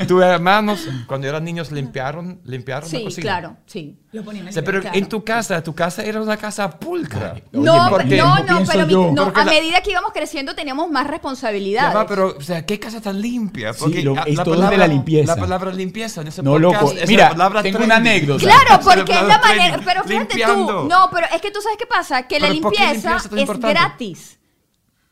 [0.00, 2.98] Tu- Tus hermanos, cuando eran niños, limpiaron, limpiaron la.
[3.22, 3.98] Claro, sí.
[4.12, 4.98] Lo ponían O en sea, el- pero Claro.
[4.98, 7.34] en tu casa, tu casa era una casa pulcra.
[7.52, 10.90] No, no, ¿Cómo no, pero mi- no, Porque a la- medida que íbamos creciendo teníamos
[10.90, 11.96] más Ya responsabilidades.
[11.96, 13.72] va, pero, o sea, ¿qué casa tan limpia?
[13.72, 15.34] Sí, lo- a- es todo de la limpieza.
[15.34, 16.92] La palabra limpieza en ese No, podcast loco.
[16.98, 17.86] es Mira, la palabra tengo trendy.
[17.86, 18.44] una anécdota.
[18.44, 20.82] Claro, la porque es palabra la manera, pero fíjate Limpiando.
[20.82, 23.08] tú, no, pero es que tú sabes qué pasa, que la Pero ¿por qué limpieza
[23.10, 23.80] limpieza es tan es importante?
[23.80, 24.38] gratis.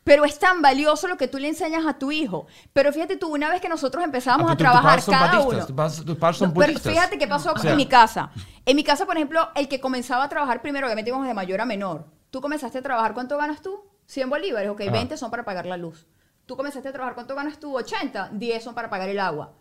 [0.03, 2.47] Pero es tan valioso lo que tú le enseñas a tu hijo.
[2.73, 5.65] Pero fíjate tú, una vez que nosotros empezamos Ah, a trabajar son cada uno.
[5.65, 8.31] tus padres- Tus padres son No, pero fíjate qué pasó O sea, en mi casa.
[8.65, 11.61] En mi casa, por ejemplo, el que comenzaba a trabajar primero, obviamente íbamos de mayor
[11.61, 12.07] a menor.
[12.31, 13.79] Tú comenzaste a trabajar, ¿cuánto ganas tú?
[14.07, 14.91] 100 bolívares, ok, Ajá.
[14.91, 16.07] 20 son para pagar la luz.
[16.47, 17.75] Tú comenzaste a trabajar, ¿cuánto ganas tú?
[17.75, 19.53] 80, 10 son para pagar el agua.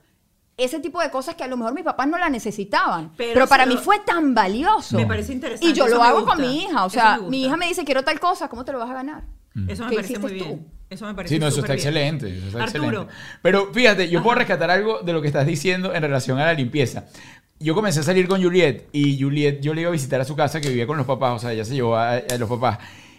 [0.57, 3.13] Ese tipo de cosas que a lo mejor mis papás no la necesitaban.
[3.17, 4.97] Pero Pero, para lo- mí fue tan valioso.
[4.97, 6.85] Me parece interesante, Y yo eso lo hago gusta, con mi hija.
[6.85, 9.25] O sea, mi hija me dice, quiero tal cosa, ¿cómo te lo vas a ganar?
[9.69, 10.45] Eso me ¿Qué parece muy bien.
[10.49, 10.67] tú?
[10.89, 12.29] Eso me parece Sí, no, eso está excelente.
[12.37, 12.85] eso está Arturo.
[13.03, 13.13] excelente.
[13.43, 16.53] Pero fíjate, yo puedo rescatar algo de lo que estás diciendo en relación a la
[16.55, 17.05] limpieza.
[17.59, 20.35] Yo comencé a salir con Juliet y Juliet, yo le iba a visitar a su
[20.35, 22.79] casa que vivía con los papás, o sea, ella se llevó a, a los papás.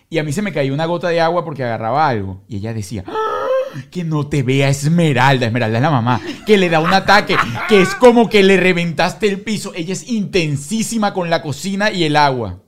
[0.10, 2.44] Y a mí se me cayó una gota de agua porque agarraba algo.
[2.50, 6.70] Y ella decía, "Ah, que no te vea Esmeralda, Esmeralda es la mamá, que le
[6.70, 7.38] da un ataque,
[7.70, 9.74] que es como que le reventaste el piso.
[9.76, 12.62] Ella es intensísima con la cocina y el agua.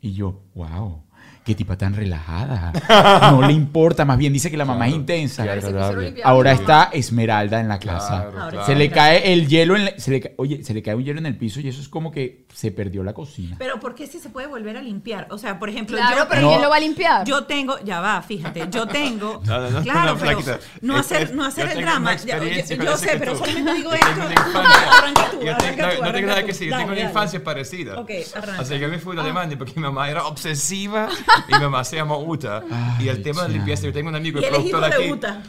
[0.00, 1.04] Y yo, wow.
[1.44, 2.72] Qué tipa tan relajada.
[3.32, 5.44] No le importa, más bien dice que la mamá es intensa.
[6.24, 8.22] Ahora está Esmeralda en la casa.
[8.30, 8.66] Claro, Ahora claro.
[8.66, 11.02] Se le cae el hielo en la- se le ca- oye, se le cae un
[11.04, 13.56] hielo en el piso y eso es como que se perdió la cocina.
[13.58, 15.26] Pero ¿por qué si se puede volver a limpiar?
[15.30, 16.48] O sea, por ejemplo, Claro, yo, pero No.
[16.50, 17.26] ¿quién lo va a limpiar?
[17.26, 20.40] yo tengo, ya va, fíjate, yo tengo, No, no, no, claro, no, pero
[20.82, 22.14] no hacer, no yo hacer el drama.
[22.16, 24.06] Yo, sé, pero solamente digo esto.
[24.12, 27.98] Arranca tú, arranca tú, no tengo nada que decir, yo tengo una infancia parecida.
[27.98, 28.62] Ok, arranca.
[28.62, 31.08] Así que yo me fui a Alemania porque mi mamá era obsesiva
[31.48, 32.62] mi mamá se llama Uta.
[32.98, 34.98] y el tema de limpieza, yo tengo un amigo Y el él es hijo productor
[34.98, 35.12] de aquí.
[35.12, 35.42] Uta.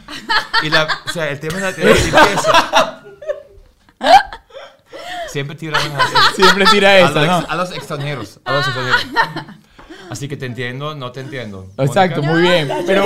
[0.62, 3.04] Y la, o sea, el tema de la, de la limpieza.
[5.28, 5.56] Siempre
[5.98, 6.16] así.
[6.36, 7.46] Siempre tira A, esa, los, ¿no?
[7.48, 9.06] a los extranjeros, a los extranjeros.
[10.10, 11.68] Así que te entiendo, no te entiendo.
[11.78, 12.68] Exacto, muy bien.
[12.86, 13.04] Pero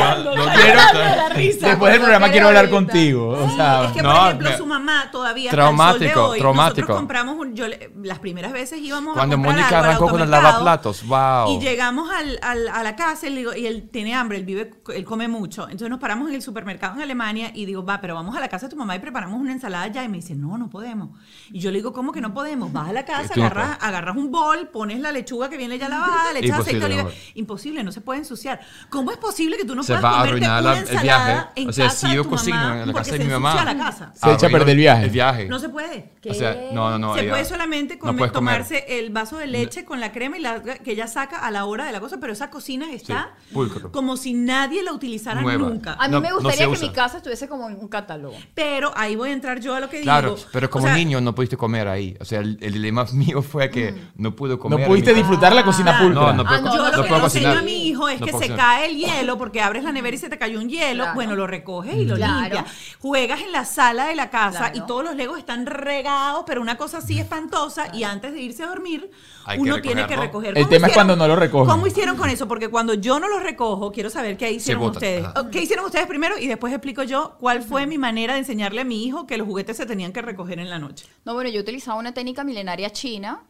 [1.37, 3.31] después del programa quiero hablar contigo.
[3.31, 6.25] O sea, Es que, No, por ejemplo, me- su mamá todavía Traumático, hasta el sol
[6.27, 6.81] de hoy, traumático.
[6.81, 10.21] Nosotros compramos un, yo le- las primeras veces íbamos Cuando a comprar Mónica arrancó con
[10.21, 11.53] el lavaplatos, wow.
[11.53, 14.45] Y llegamos al, al- a la casa y, le digo, y él tiene hambre, él
[14.45, 15.63] vive, él come mucho.
[15.65, 18.49] Entonces nos paramos en el supermercado en Alemania y digo, va, pero vamos a la
[18.49, 20.05] casa de tu mamá y preparamos una ensalada ya.
[20.05, 21.11] Y me dice, no, no podemos.
[21.53, 22.73] Y yo le digo, ¿cómo que no podemos?
[22.73, 25.79] Vas a la casa, Tú no agarras, agarras un bol, pones la lechuga que viene
[25.79, 27.15] ya lavada, le echas aceite Imposible, llega.
[27.35, 27.39] no.
[27.41, 28.61] Imposible, no se puede ensuciar.
[28.91, 30.89] ¿Cómo es posible que tú no Se puedas va a comerte arruinar una la- el
[30.89, 31.49] ensalada viaje.
[31.57, 33.19] en O sea, casa si de yo tu cocino mamá en la porque casa de
[33.19, 34.13] se mi mamá- ensucia la casa?
[34.15, 35.05] Se echa a perder el viaje.
[35.05, 35.49] El viaje.
[35.49, 36.13] No se puede.
[36.29, 37.15] O sea, no, no, no.
[37.15, 38.55] se ella- puede solamente no comer- puedes comer.
[38.65, 41.65] tomarse el vaso de leche con la crema y la que ella saca a la
[41.65, 43.91] hora de la cosa, pero esa cocina está pulcro.
[43.93, 45.69] como si nadie la utilizara Nueva.
[45.69, 45.95] nunca.
[45.95, 46.87] A mí No, me no gustaría se que usa.
[46.87, 48.35] mi casa estuviese como en un catálogo.
[48.55, 50.49] Pero ahí voy a entrar yo a lo que Claro, digo.
[50.53, 52.17] pero como O sea, niño no pudiste comer ahí.
[52.21, 54.79] O sea, el, el dilema mío fue que no pude comer.
[54.79, 56.05] No en pudiste mi- disfrutar la cocina Claro.
[56.07, 56.33] pulcra.
[56.33, 58.33] No, no Ah, no, Yo lo que le enseño a mi hijo es No que
[58.33, 58.59] se cocinar.
[58.59, 61.05] cae el hielo porque abres la nevera y se te cayó un hielo.
[61.05, 61.15] Claro.
[61.15, 62.41] Bueno, lo recoges y lo Claro.
[62.43, 62.65] limpias.
[63.01, 64.77] Juegas en la sala de la casa Claro.
[64.77, 67.95] y todos los legos están regados, pero una cosa así espantosa.
[67.95, 69.11] Y antes de irse a dormir,
[69.45, 70.51] Hay que uno tiene que recoger.
[70.57, 71.71] El ¿Cómo tema es cuando no lo recogen.
[71.71, 72.47] ¿Cómo hicieron con eso?
[72.49, 75.25] Porque cuando yo no los recojo, quiero saber qué hicieron ustedes.
[75.25, 75.51] Ajá.
[75.51, 76.39] ¿Qué hicieron ustedes primero?
[76.39, 79.47] Y después explico yo cuál fue mi manera de enseñarle a mi hijo que los
[79.47, 81.07] juguetes se tenían que recoger en la noche.
[81.25, 83.43] No, bueno, yo utilizaba una técnica milenaria china.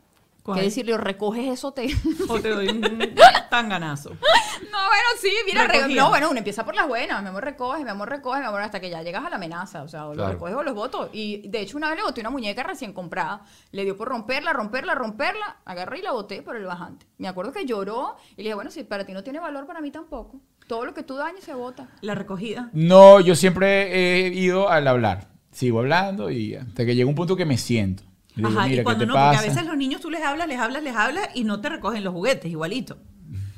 [0.48, 0.60] ¿Cuál?
[0.60, 1.86] Que decirle, o recoges eso, te...
[2.28, 2.80] O te doy un
[3.50, 4.10] tanganazo.
[4.10, 7.84] No, bueno, sí, mira, re- no, bueno, uno empieza por las buenas, mi amor recoge,
[7.84, 10.12] mi amor recoge, mi amor, hasta que ya llegas a la amenaza, o sea, o
[10.12, 10.28] Claro.
[10.28, 11.10] los recoges o los votos.
[11.12, 13.42] Y de hecho una vez le boté una muñeca recién comprada,
[13.72, 17.04] le dio por romperla, romperla, romperla, agarré y la boté por el bajante.
[17.18, 19.82] Me acuerdo que lloró y le dije, bueno, si para ti no tiene valor, para
[19.82, 20.40] mí tampoco.
[20.66, 21.88] Todo lo que tú dañes se bota.
[22.00, 22.70] La recogida.
[22.72, 25.28] No, yo siempre he ido al hablar.
[25.50, 28.02] Sigo hablando y hasta que llega un punto que me siento.
[28.38, 29.30] Digo, Ajá, mira, y cuando ¿qué te no, pasa?
[29.38, 31.68] porque a veces los niños tú les hablas, les hablas, les hablas y no te
[31.68, 32.96] recogen los juguetes, igualito.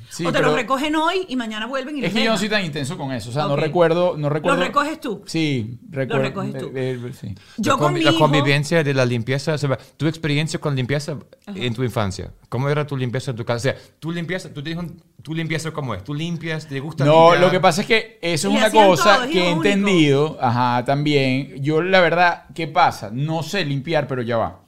[0.09, 2.49] Sí, o te los recogen hoy y mañana vuelven y Es que yo no soy
[2.49, 3.29] tan intenso con eso.
[3.29, 4.57] O sea, no recuerdo, no recuerdo.
[4.57, 5.23] Los recoges tú.
[5.25, 6.23] Sí, recuerdo.
[6.23, 6.65] recoges tú.
[6.75, 7.33] eh, eh, sí.
[7.55, 10.59] Yo la, con convi- mi la hijo- convivencia de la limpieza, o sea, tu experiencia
[10.59, 11.15] con limpieza
[11.47, 12.29] en tu infancia.
[12.49, 13.55] ¿Cómo era tu limpieza en tu casa?
[13.55, 14.83] O sea, tu limpieza, tú te dijo,
[15.23, 16.03] tu limpieza cómo es?
[16.03, 16.67] ¿Tú limpias?
[16.67, 17.39] ¿Te gusta No, limpiar?
[17.45, 19.63] lo que pasa es que eso es una cosa que he único.
[19.65, 21.63] entendido, ajá, también.
[21.63, 23.11] Yo la verdad, ¿qué pasa?
[23.13, 24.59] No sé limpiar, pero ya va.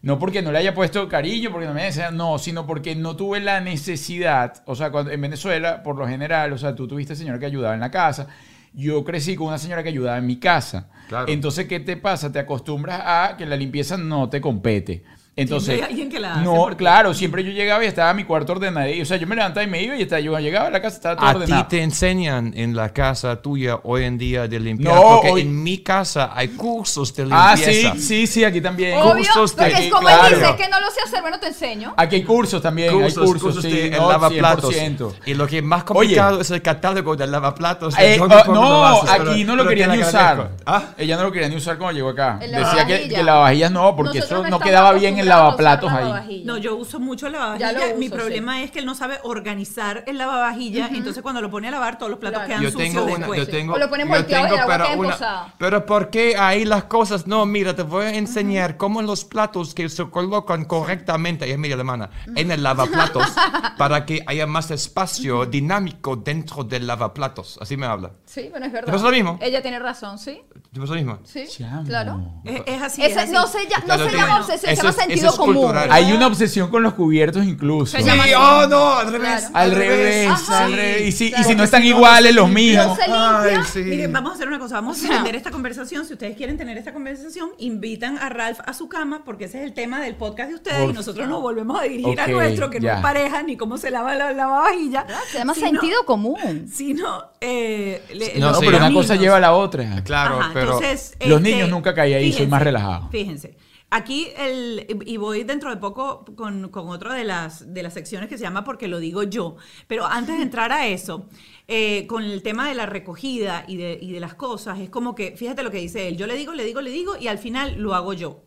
[0.00, 3.16] No porque no le haya puesto cariño, porque no me desea, no, sino porque no
[3.16, 7.16] tuve la necesidad, o sea, cuando en Venezuela, por lo general, o sea, tú tuviste
[7.16, 8.28] señora que ayudaba en la casa,
[8.72, 10.88] yo crecí con una señora que ayudaba en mi casa.
[11.08, 11.26] Claro.
[11.28, 12.30] Entonces, ¿qué te pasa?
[12.30, 15.02] Te acostumbras a que la limpieza no te compete.
[15.42, 16.76] Entonces, alguien que la hace no, ti.
[16.76, 18.88] claro, siempre yo llegaba y estaba mi cuarto ordenado.
[19.00, 20.96] O sea, yo me levantaba y me iba y estaba, yo llegaba a la casa
[20.96, 21.66] estaba todo ¿A ti ordenado.
[21.68, 24.94] te enseñan en la casa tuya hoy en día de limpiar?
[24.94, 27.92] No, Porque hoy- en mi casa hay cursos de Ah, limpieza.
[27.94, 28.98] sí, sí, sí, aquí también.
[28.98, 30.26] Obvio, cursos de- porque es como claro.
[30.26, 31.94] él dice, que no lo sé hacer, bueno, te enseño.
[31.96, 34.74] Aquí hay cursos también, Cursos, hay cursos, cursos sí, de no, lavaplatos.
[34.74, 35.14] 100%.
[35.26, 37.94] Y lo que es más complicado es el catálogo del lavaplatos.
[37.96, 40.50] de Eh, oh, los no, vasos, pero- aquí no lo pero quería te ni usar.
[40.66, 40.82] ¿Ah?
[40.98, 42.38] Ella no lo quería ni usar cuando llegó acá.
[42.40, 43.18] El Decía que, lavavajillas.
[43.18, 46.42] que lavavajillas no, porque eso no quedaba bien en lavaplatos ahí.
[46.44, 47.72] No, yo uso mucho el Ya lavavajilla.
[47.92, 50.88] lo Mi uso, problema es que él no sabe organizar el lavavajilla.
[50.92, 52.48] Entonces, cuando lo pone a lavar, todos los platos Claro.
[52.48, 53.38] quedan Yo sucios tengo una, después.
[53.40, 56.64] yo tengo, O lo ponen volteado y el agua pero una- pero ¿por qué ahí
[56.64, 57.26] las cosas?
[57.26, 61.60] No, mira, te voy a enseñar cómo los platos que se colocan correctamente, ella es
[61.60, 63.26] media alemana, en el lavaplatos,
[63.78, 67.58] para que haya más espacio dinámico dentro del lavaplatos.
[67.60, 68.10] Así me habla.
[68.24, 68.86] Sí, bueno, es verdad.
[68.86, 69.38] ¿Te pasa lo mismo?
[69.40, 70.40] Ella tiene razón, ¿sí?
[70.72, 71.18] ¿Te pasa lo mismo?
[71.24, 71.44] Sí,
[71.86, 72.20] claro.
[72.44, 73.02] Es, es así.
[73.02, 73.32] Ese es así.
[73.32, 75.56] no se, no se tengo- llama obsesión, se llama eso sentido es común.
[75.56, 75.88] cultural.
[75.92, 77.96] Hay una obsesión con los cubiertos incluso.
[77.96, 79.28] Se llama Sí, oh no, al revés.
[79.40, 79.56] Claro.
[79.56, 80.64] Al revés, Ajá.
[80.64, 81.06] al revés.
[81.08, 81.44] Y si, y Claro.
[81.48, 82.98] si no están iguales los mismos.
[83.08, 83.80] Ay, sí.
[83.82, 86.04] Miren, vamos a hacer una cosa, vamos a extender esta conversación.
[86.04, 89.64] Si ustedes quieren tener esta conversación, invitan a Ralph a su cama, porque ese es
[89.64, 92.70] el tema del podcast de ustedes, Por y nosotros nos volvemos a dirigir a nuestro,
[92.70, 95.06] que no es pareja, ni cómo se lava la lavavajilla.
[95.32, 96.68] Se llama sentido común.
[96.72, 100.02] Sino, eh, le- No, pero una cosa lleva a la otra.
[100.04, 103.08] Claro, Ajá, pero entonces, Los este, niños nunca caí ahí, soy más relajado.
[103.10, 103.56] Fíjense.
[103.90, 108.28] Aquí, el, y voy dentro de poco con, con otra de las, de las secciones
[108.28, 109.56] que se llama Porque lo digo yo.
[109.86, 111.26] Pero antes de entrar a eso,
[111.68, 115.14] eh, con el tema de la recogida y de, y de las cosas, es como
[115.14, 117.38] que, fíjate lo que dice él, yo le digo, le digo, le digo, y al
[117.38, 118.44] final lo hago yo.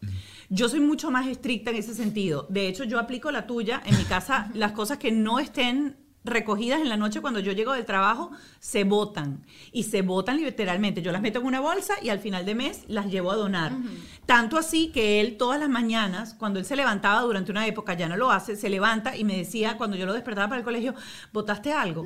[0.50, 2.46] Yo soy mucho más estricta en ese sentido.
[2.50, 3.82] De hecho, yo aplico la tuya.
[3.86, 7.74] En mi casa, las cosas que no estén recogidas en la noche cuando yo llego
[7.74, 11.02] del trabajo se botan y se botan literalmente.
[11.02, 13.74] Yo las meto en una bolsa y al final de mes las llevo a donar.
[14.26, 18.08] Tanto así que él todas las mañanas, cuando él se levantaba durante una época, ya
[18.08, 20.94] no lo hace, se levanta y me decía, cuando yo lo despertaba para el colegio,
[21.34, 22.06] ¿botaste algo?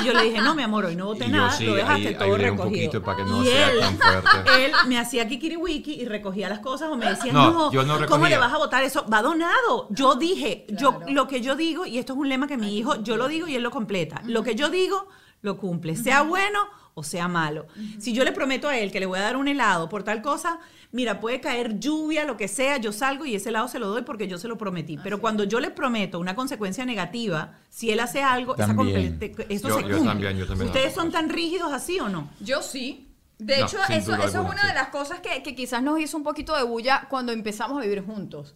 [0.00, 1.74] Y yo le dije, no, mi amor, hoy no boté Y yo nada, sí, lo
[1.74, 2.64] dejaste ahí todo un recogido.
[2.64, 4.50] poquito para que no y sea él, tan fuerte.
[4.66, 8.06] él me hacía kikiriwiki y recogía las cosas o me decía, No, no, yo no
[8.06, 9.06] ¿cómo le vas a botar eso?
[9.10, 9.88] Va donado.
[9.90, 13.02] Yo dije, yo lo que yo digo, y esto es un lema que mi hijo,
[13.02, 14.22] yo lo digo y él lo completa.
[14.26, 15.08] Lo que yo digo,
[15.42, 16.58] lo cumple, sea bueno
[16.96, 17.66] o sea malo.
[17.98, 20.22] Si yo le prometo a él que le voy a dar un helado por tal
[20.22, 20.60] cosa,
[20.92, 24.02] mira, puede caer lluvia, lo que sea, yo salgo y ese helado se lo doy
[24.02, 24.96] porque yo se lo prometí.
[25.02, 29.18] Pero cuando yo le prometo una consecuencia negativa, si él hace algo, También.
[29.18, 29.98] Yo- se yo cumple.
[30.04, 32.30] también, yo también ¿Ustedes son tan rígidos así o no?
[32.38, 33.08] Yo sí.
[33.40, 34.66] De No, hecho, eso, es una sí.
[34.68, 37.80] de las cosas que, que quizás nos hizo un poquito de bulla cuando empezamos a
[37.82, 38.54] vivir juntos.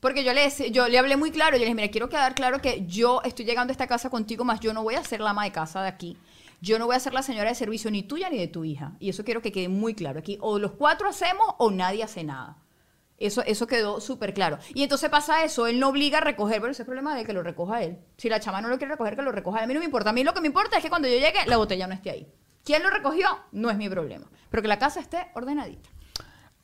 [0.00, 2.60] Porque yo le, yo le hablé muy claro, yo le dije, mira, quiero quedar claro
[2.60, 5.30] que yo estoy llegando a esta casa contigo, más yo no voy a ser la
[5.30, 6.16] ama de casa de aquí.
[6.60, 8.92] Yo no voy a ser la señora de servicio ni tuya ni de tu hija.
[8.98, 10.38] Y eso quiero que quede muy claro aquí.
[10.40, 12.58] O los cuatro hacemos o nadie hace nada.
[13.16, 14.58] Eso, eso quedó súper claro.
[14.74, 17.24] Y entonces pasa eso, él no obliga a recoger, pero ese es el problema de
[17.24, 17.98] que lo recoja él.
[18.16, 19.64] Si la chama no lo quiere recoger, que lo recoja él.
[19.64, 20.10] A mí no me importa.
[20.10, 22.10] A mí lo que me importa es que cuando yo llegue, la botella no esté
[22.10, 22.28] ahí.
[22.64, 23.26] ¿Quién lo recogió?
[23.50, 24.30] No es mi problema.
[24.50, 25.88] Pero que la casa esté ordenadita.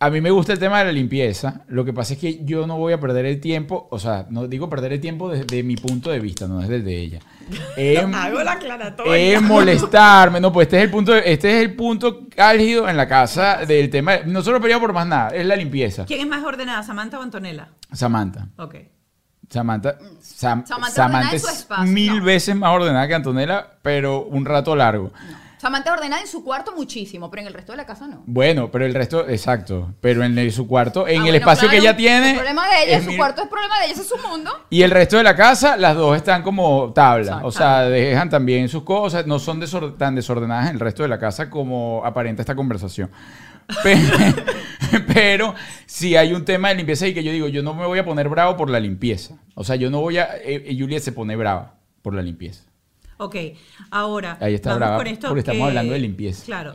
[0.05, 1.63] A mí me gusta el tema de la limpieza.
[1.69, 4.47] Lo que pasa es que yo no voy a perder el tiempo, o sea, no
[4.47, 7.21] digo perder el tiempo desde mi punto de vista, no desde el de ella.
[7.77, 9.17] Es, Hago la aclaratoria.
[9.17, 13.07] es molestarme, no, pues este es el punto, este es el punto álgido en la
[13.09, 14.19] casa del tema.
[14.27, 16.05] Nosotros peleamos por más nada, es la limpieza.
[16.07, 17.69] ¿Quién es más ordenada, Samantha o Antonella?
[17.93, 18.49] Samantha.
[18.59, 18.75] Ok.
[19.49, 22.25] Samantha, Sam- Samantha es mil no.
[22.25, 25.13] veces más ordenada que Antonella, pero un rato largo.
[25.65, 28.23] Samantha es ordenada en su cuarto muchísimo, pero en el resto de la casa no.
[28.27, 29.95] Bueno, pero el resto, exacto.
[30.03, 32.31] Pero en el- su cuarto, en Ah, el bueno, espacio que claro, ella tiene.
[32.33, 34.51] El problema de ella, es su cuarto es problema de ella, ese es su mundo.
[34.69, 37.25] Y el resto de la casa, las dos están como tabla.
[37.25, 37.47] Exacto.
[37.47, 39.27] O sea, dejan también sus cosas.
[39.27, 43.11] No son desor- tan desordenadas en el resto de la casa como aparenta esta conversación.
[43.83, 43.97] Pe-
[45.15, 45.55] Pero,
[45.87, 48.05] si hay un tema de limpieza y que yo digo, yo no me voy a
[48.05, 49.37] poner bravo por la limpieza.
[49.55, 50.25] O sea, yo no voy a...
[50.37, 52.65] eh, eh, Julia se pone brava por la limpieza.
[53.17, 53.37] Ok,
[53.91, 56.45] ahora Ahí está vamos brava, con esto porque estamos que- hablando de limpieza.
[56.45, 56.75] Claro,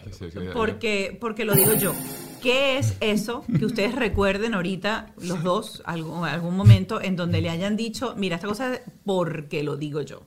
[0.53, 1.93] porque, porque lo digo yo.
[2.41, 7.49] ¿Qué es eso que ustedes recuerden ahorita, los dos, algún, algún momento en donde le
[7.49, 10.21] hayan dicho, mira, esta cosa es porque lo digo yo?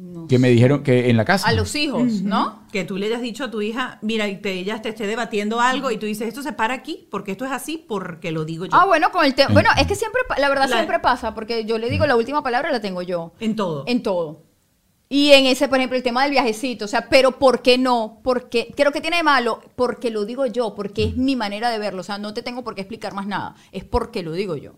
[0.00, 1.46] No Que me dijeron que en la casa...
[1.46, 2.62] A los hijos, ¿no?
[2.72, 5.60] Que tú le hayas dicho a tu hija, mira, y te, ella te esté debatiendo
[5.60, 8.64] algo y tú dices, esto se para aquí porque esto es así porque lo digo
[8.64, 8.72] yo.
[8.74, 9.50] Ah, bueno, con el tema.
[9.52, 12.42] Bueno, es que siempre, la verdad, La- siempre pasa, porque yo le digo la última
[12.42, 13.34] palabra la tengo yo.
[13.40, 13.84] En todo.
[13.86, 14.42] En todo.
[15.10, 18.20] Y en ese, por ejemplo, el tema del viajecito, o sea, pero ¿por qué no?
[18.22, 21.78] Porque creo que tiene de malo, porque lo digo yo, porque es mi manera de
[21.78, 24.56] verlo, o sea, no te tengo por qué explicar más nada, es porque lo digo
[24.56, 24.74] yo.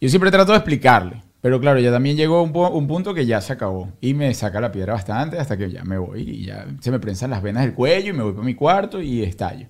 [0.00, 1.24] Yo siempre trato de explicarle.
[1.42, 3.92] Pero claro, ya también llegó un, pu- un punto que ya se acabó.
[4.00, 6.22] Y me saca la piedra bastante hasta que ya me voy.
[6.22, 9.02] Y ya se me prensan las venas del cuello y me voy para mi cuarto
[9.02, 9.66] y estallo.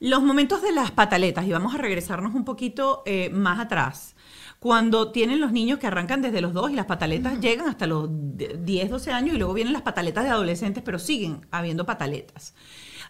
[0.00, 4.14] Los momentos de las pataletas, y vamos a regresarnos un poquito eh, más atrás.
[4.58, 8.08] Cuando tienen los niños que arrancan desde los dos y las pataletas llegan hasta los
[8.10, 12.54] de- 10, 12 años y luego vienen las pataletas de adolescentes, pero siguen habiendo pataletas.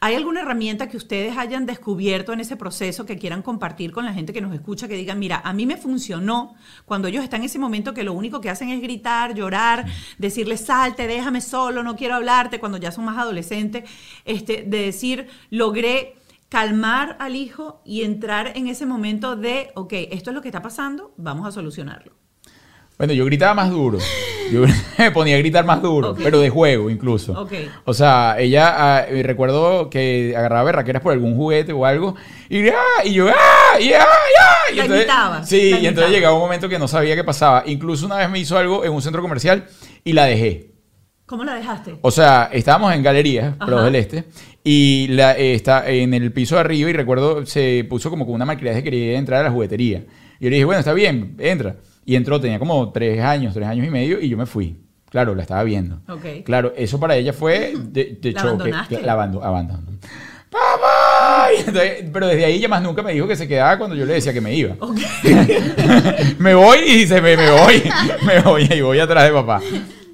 [0.01, 4.13] ¿Hay alguna herramienta que ustedes hayan descubierto en ese proceso que quieran compartir con la
[4.13, 7.47] gente que nos escucha, que digan, mira, a mí me funcionó cuando ellos están en
[7.47, 9.87] ese momento que lo único que hacen es gritar, llorar,
[10.19, 13.89] decirle, salte, déjame solo, no quiero hablarte, cuando ya son más adolescentes,
[14.27, 16.15] este, de decir, logré
[16.49, 20.63] calmar al hijo y entrar en ese momento de, ok, esto es lo que está
[20.63, 22.13] pasando, vamos a solucionarlo.
[22.97, 23.99] Bueno, yo gritaba más duro.
[24.51, 24.63] Yo
[24.99, 27.33] me ponía a gritar más duro, pero de juego incluso.
[27.41, 27.53] Ok.
[27.85, 32.17] O sea, ella, ah, eh, recuerdo que agarraba berraqueras por algún juguete o algo
[32.49, 32.75] y, ¡ah!
[33.05, 33.81] y yo, ¡ah!
[33.81, 33.99] ¡y ah!
[34.01, 34.03] ¡y
[34.41, 34.75] ah!
[34.75, 37.63] Y entonces- imitaba, Sí, y entonces llegaba un momento que no sabía qué pasaba.
[37.67, 39.67] Incluso una vez me hizo algo en un centro comercial
[40.03, 40.73] y la dejé.
[41.27, 41.99] ¿Cómo la dejaste?
[42.01, 43.83] O sea, estábamos en galerías, Ajá.
[43.83, 44.25] del Este,
[44.71, 48.35] y la, eh, está en el piso de arriba y recuerdo se puso como con
[48.35, 50.05] una maquinaria que quería entrar a la juguetería.
[50.39, 51.77] Y yo le dije, bueno, está bien, entra.
[52.05, 54.77] Y entró, tenía como tres años, tres años y medio, y yo me fui.
[55.11, 56.01] Claro, la estaba viendo.
[56.07, 56.45] Ok.
[56.45, 58.49] Claro, eso para ella fue de, de ¿La choque.
[58.55, 59.01] abandonaste?
[59.03, 59.83] La abando- abandono.
[60.51, 61.49] ¡Papá!
[61.59, 64.15] Entonces- pero desde ahí ella más nunca me dijo que se quedaba cuando yo le
[64.15, 64.75] decía que me iba.
[64.81, 64.99] Ok.
[66.39, 67.83] me voy y dice, me, me voy,
[68.27, 69.61] me voy y voy atrás de papá.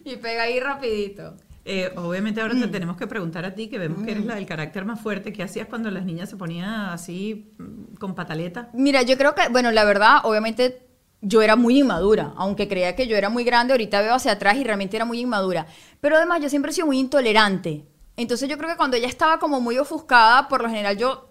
[0.05, 1.35] Y pega ahí rapidito.
[1.67, 2.61] Eh, obviamente ahora Mm.
[2.61, 5.33] te tenemos que preguntar a ti, que vemos que eres la del carácter más fuerte,
[5.33, 8.69] ¿qué hacías cuando las niñas se ponían así mm, con pataleta?
[8.75, 10.87] Mira, yo creo que, bueno, la verdad, obviamente
[11.23, 14.57] yo era muy inmadura, aunque creía que yo era muy grande, ahorita veo hacia atrás
[14.57, 15.67] y realmente era muy inmadura.
[16.03, 17.87] Pero además yo siempre he sido muy intolerante.
[18.17, 21.31] Entonces yo creo que cuando ella estaba como muy ofuscada, por lo general yo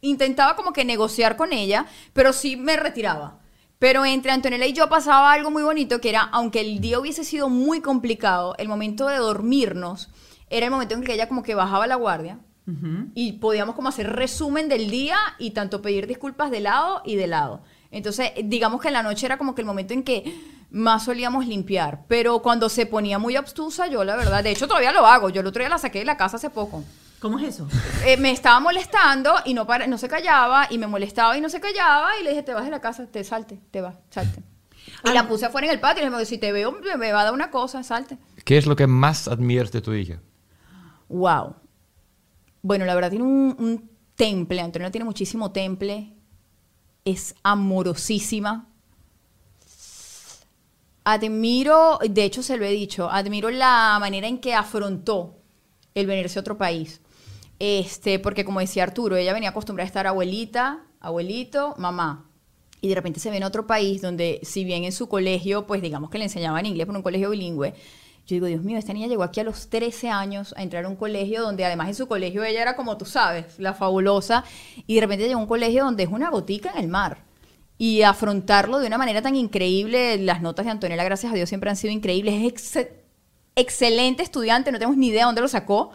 [0.00, 1.84] intentaba como que negociar con ella,
[2.14, 3.38] pero sí me retiraba.
[3.82, 7.24] Pero entre Antonella y yo pasaba algo muy bonito, que era, aunque el día hubiese
[7.24, 10.08] sido muy complicado, el momento de dormirnos
[10.50, 12.38] era el momento en que ella como que bajaba la guardia
[13.16, 17.26] y podíamos como hacer resumen del día y tanto pedir disculpas de lado y de
[17.26, 17.64] lado.
[17.90, 20.32] Entonces, digamos que en la noche era como que el momento en que
[20.70, 24.92] más solíamos limpiar, pero cuando se ponía muy obstusa, yo la verdad, de hecho todavía
[24.92, 26.84] lo hago, yo el otro día la saqué de la casa hace poco.
[27.22, 27.68] ¿Cómo es eso?
[28.04, 31.48] Eh, me estaba molestando y no, para, no se callaba y me molestaba y no
[31.48, 34.42] se callaba y le dije, te vas de la casa, te salte, te vas, salte.
[35.04, 37.12] Y la puse afuera en el patio y le dije, si te veo, me- me
[37.12, 38.18] va a dar una cosa, salte.
[38.44, 40.18] ¿Qué es lo que más admiras de tu hija?
[41.08, 41.54] Wow.
[42.60, 46.12] Bueno, la verdad tiene un, un temple, Antonio tiene muchísimo temple,
[47.04, 48.66] es amorosísima.
[51.04, 55.36] Admiro, de hecho se lo he dicho, admiro la manera en que afrontó
[55.94, 57.00] el venirse a otro país.
[57.64, 62.28] Este, porque como decía Arturo, ella venía acostumbrada a estar abuelita, abuelito, mamá.
[62.80, 65.80] Y de repente se ve en otro país donde, si bien en su colegio, pues
[65.80, 67.72] digamos que le enseñaban inglés por un colegio bilingüe,
[68.26, 70.88] yo digo, Dios mío, esta niña llegó aquí a los 13 años a entrar a
[70.88, 74.42] un colegio donde además en su colegio ella era como tú sabes, la fabulosa,
[74.88, 77.18] y de repente llegó a un colegio donde es una gotica en el mar.
[77.78, 81.70] Y afrontarlo de una manera tan increíble, las notas de Antonella, gracias a Dios, siempre
[81.70, 82.34] han sido increíbles.
[82.34, 82.88] Es ex-
[83.54, 85.92] excelente estudiante, no tenemos ni idea dónde lo sacó,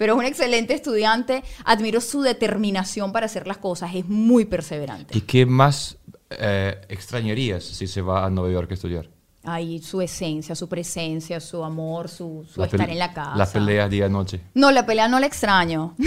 [0.00, 1.44] pero es un excelente estudiante.
[1.62, 5.14] Admiro su determinación para hacer las cosas, es muy perseverante.
[5.14, 5.98] ¿Y qué más
[6.30, 9.10] eh, extrañarías si se va a Nueva York a estudiar?
[9.42, 13.36] Ahí su esencia, su presencia, su amor, su, estar en la casa.
[13.36, 14.42] Las peleas día-noche.
[14.52, 15.94] No, la pelea no la extraño.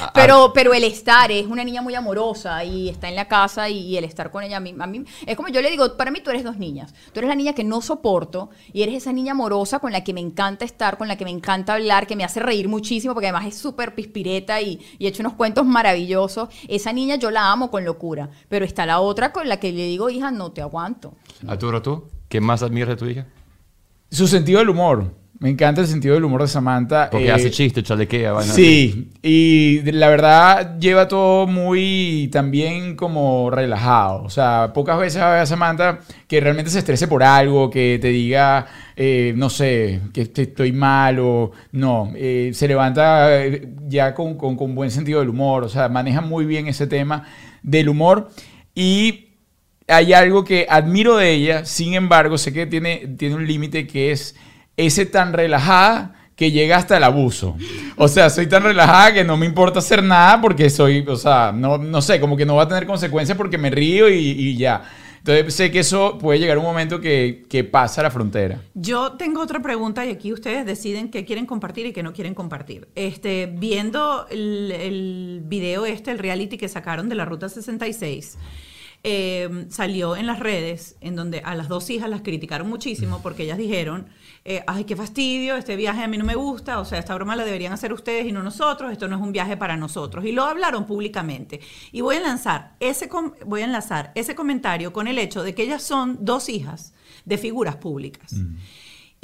[0.00, 3.68] Ah, pero, pero el estar, es una niña muy amorosa y está en la casa
[3.68, 5.96] y, y el estar con ella a mí, a mí- es como yo le digo,
[5.96, 6.92] para mí tú eres dos niñas.
[7.12, 10.12] Tú eres la niña que no soporto y eres esa niña amorosa con la que
[10.12, 13.28] me encanta estar, con la que me encanta hablar, que me hace reír muchísimo porque
[13.28, 16.48] además es súper pispireta y, y echa unos cuentos maravillosos.
[16.68, 19.84] Esa niña yo la amo con locura, pero está la otra con la que le
[19.86, 21.14] digo, hija, no te aguanto.
[21.46, 22.04] Arturo, ¿tú?
[22.34, 23.26] ¿Qué más admiras de tu hija?
[24.10, 25.14] Su sentido del humor.
[25.38, 27.08] Me encanta el sentido del humor de Samantha.
[27.08, 28.52] Porque Eh, hace chistes, chalequea, vaina.
[28.52, 34.24] Sí, y la verdad lleva todo muy también como relajado.
[34.24, 38.08] O sea, pocas veces va a Samantha que realmente se estrese por algo, que te
[38.08, 38.66] diga,
[38.96, 42.10] eh, no sé, que estoy mal o no.
[42.16, 45.62] eh, se levanta eh, ya con, con- con buen sentido del humor.
[45.62, 47.28] O sea, maneja muy bien ese tema
[47.62, 48.30] del humor.
[48.74, 49.28] Y
[49.88, 54.12] hay algo que admiro de ella, sin embargo, sé que tiene, tiene un límite que
[54.12, 54.34] es
[54.76, 57.56] ese tan relajada que llega hasta el abuso.
[57.96, 61.52] O sea, soy tan relajada que no me importa hacer nada porque soy, o sea,
[61.52, 64.82] no, no sé, como que no va a tener consecuencias porque me río y, ya.
[65.18, 68.60] Entonces sé que eso puede llegar un momento que, que pasa la frontera.
[68.74, 72.34] Yo tengo otra pregunta y aquí ustedes deciden qué quieren compartir y qué no quieren
[72.34, 72.88] compartir.
[72.94, 78.36] Este, viendo el, el video este, el reality que sacaron de la Ruta 66,
[79.06, 83.42] eh, salió en las redes en donde a las dos hijas las criticaron muchísimo porque
[83.44, 84.06] ellas dijeron,
[84.46, 87.36] eh, ay, qué fastidio, este viaje a mí no me gusta, o sea, esta broma
[87.36, 90.24] la deberían hacer ustedes y no nosotros, esto no es un viaje para nosotros.
[90.24, 91.60] Y lo hablaron públicamente.
[91.92, 95.54] Y voy a lanzar ese, com- voy a enlazar ese comentario con el hecho de
[95.54, 96.94] que ellas son dos hijas
[97.26, 98.34] de figuras públicas.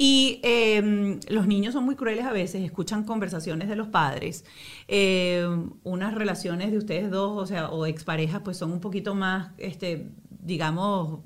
[0.03, 4.45] Y eh, los niños son muy crueles a veces, escuchan conversaciones de los padres.
[4.87, 5.47] Eh,
[5.83, 10.09] unas relaciones de ustedes dos, o sea, o exparejas, pues son un poquito más, este,
[10.39, 11.19] digamos,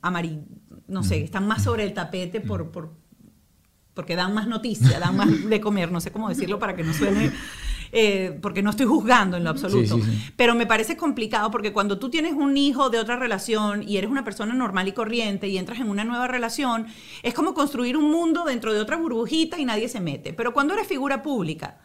[0.00, 0.40] amari
[0.88, 2.94] no sé, están más sobre el tapete por, por,
[3.92, 6.94] porque dan más noticia, dan más de comer, no sé cómo decirlo para que no
[6.94, 7.32] suene,
[7.94, 9.96] eh, porque no estoy juzgando en lo absoluto.
[9.96, 10.32] Sí, sí, sí.
[10.36, 14.10] Pero me parece complicado porque cuando tú tienes un hijo de otra relación y eres
[14.10, 16.86] una persona normal y corriente y entras en una nueva relación,
[17.22, 20.32] es como construir un mundo dentro de otra burbujita y nadie se mete.
[20.32, 21.78] Pero cuando eres figura pública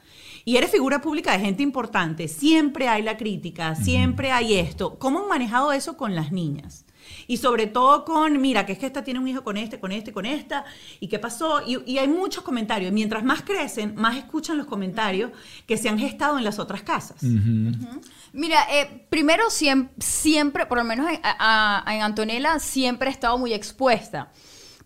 [0.46, 4.98] y eres figura pública de gente importante, siempre hay la crítica, siempre hay esto.
[4.98, 6.87] ¿Cómo han manejado eso con las niñas?
[7.28, 9.92] Y sobre todo con, mira, que es que esta tiene un hijo con este, con
[9.92, 10.66] este, con esta,
[11.00, 11.62] y qué pasó.
[11.66, 12.92] Y, y hay muchos comentarios.
[12.92, 15.32] Mientras más crecen, más escuchan los comentarios
[15.66, 17.22] que se han gestado en las otras casas.
[18.34, 23.12] Mira, eh, primero siempre, siempre, por lo menos en, a- a- en Antonella, siempre he
[23.12, 24.32] estado muy expuesta.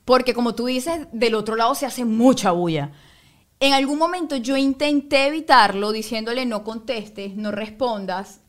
[0.05, 2.91] Porque como tú dices, del otro lado se hace mucha bulla.
[3.59, 8.41] En algún momento yo intenté evitarlo diciéndole no contestes, no respondas.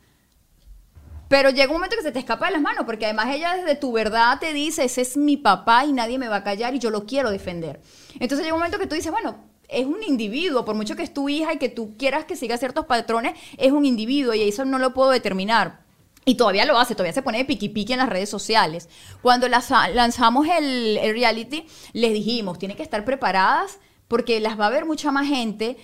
[1.33, 3.74] Pero llega un momento que se te escapa de las manos, porque además ella desde
[3.74, 6.78] tu verdad te dice, ese es mi papá y nadie me va a callar y
[6.78, 7.80] yo lo quiero defender.
[8.20, 11.14] Entonces llega un momento que tú dices, bueno, es un individuo, por mucho que es
[11.14, 14.66] tu hija y que tú quieras que siga ciertos patrones, es un individuo y eso
[14.66, 15.80] no lo puedo determinar.
[16.26, 18.91] Y todavía lo hace, todavía se pone de piqui piqui en las redes sociales.
[19.22, 21.64] Cuando lanza- lanzamos el, el reality,
[21.95, 25.78] les dijimos, tienen que estar preparadas porque las va a ver mucha más gente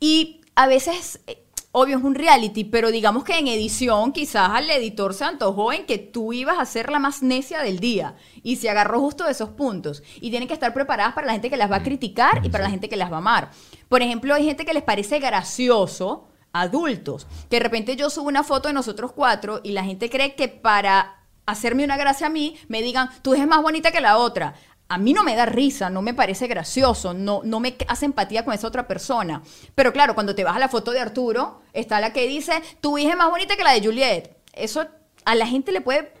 [0.00, 1.45] y a veces, eh,
[1.78, 5.84] obvio, es un reality, pero digamos que en edición quizás al editor se antojó en
[5.84, 9.32] que tú ibas a ser la más necia del día y se agarró justo de
[9.32, 10.02] esos puntos.
[10.22, 12.64] Y tienen que estar preparadas para la gente que las va a criticar y para
[12.64, 13.50] la gente que las va a amar.
[13.90, 18.42] Por ejemplo, hay gente que les parece gracioso, adultos, que de repente yo subo una
[18.42, 22.56] foto de nosotros cuatro y la gente cree que para hacerme una gracia a mí,
[22.68, 24.54] me digan, tú eres más bonita que la otra.
[24.88, 28.44] A mí no me da risa, no me parece gracioso, no, no me hace empatía
[28.44, 29.42] con esa otra persona.
[29.74, 32.96] Pero claro, cuando te vas a la foto de Arturo, está la que dice, tu
[32.96, 34.36] hija es más bonita que la de Juliet.
[34.52, 34.86] Eso
[35.24, 36.12] a la gente le puede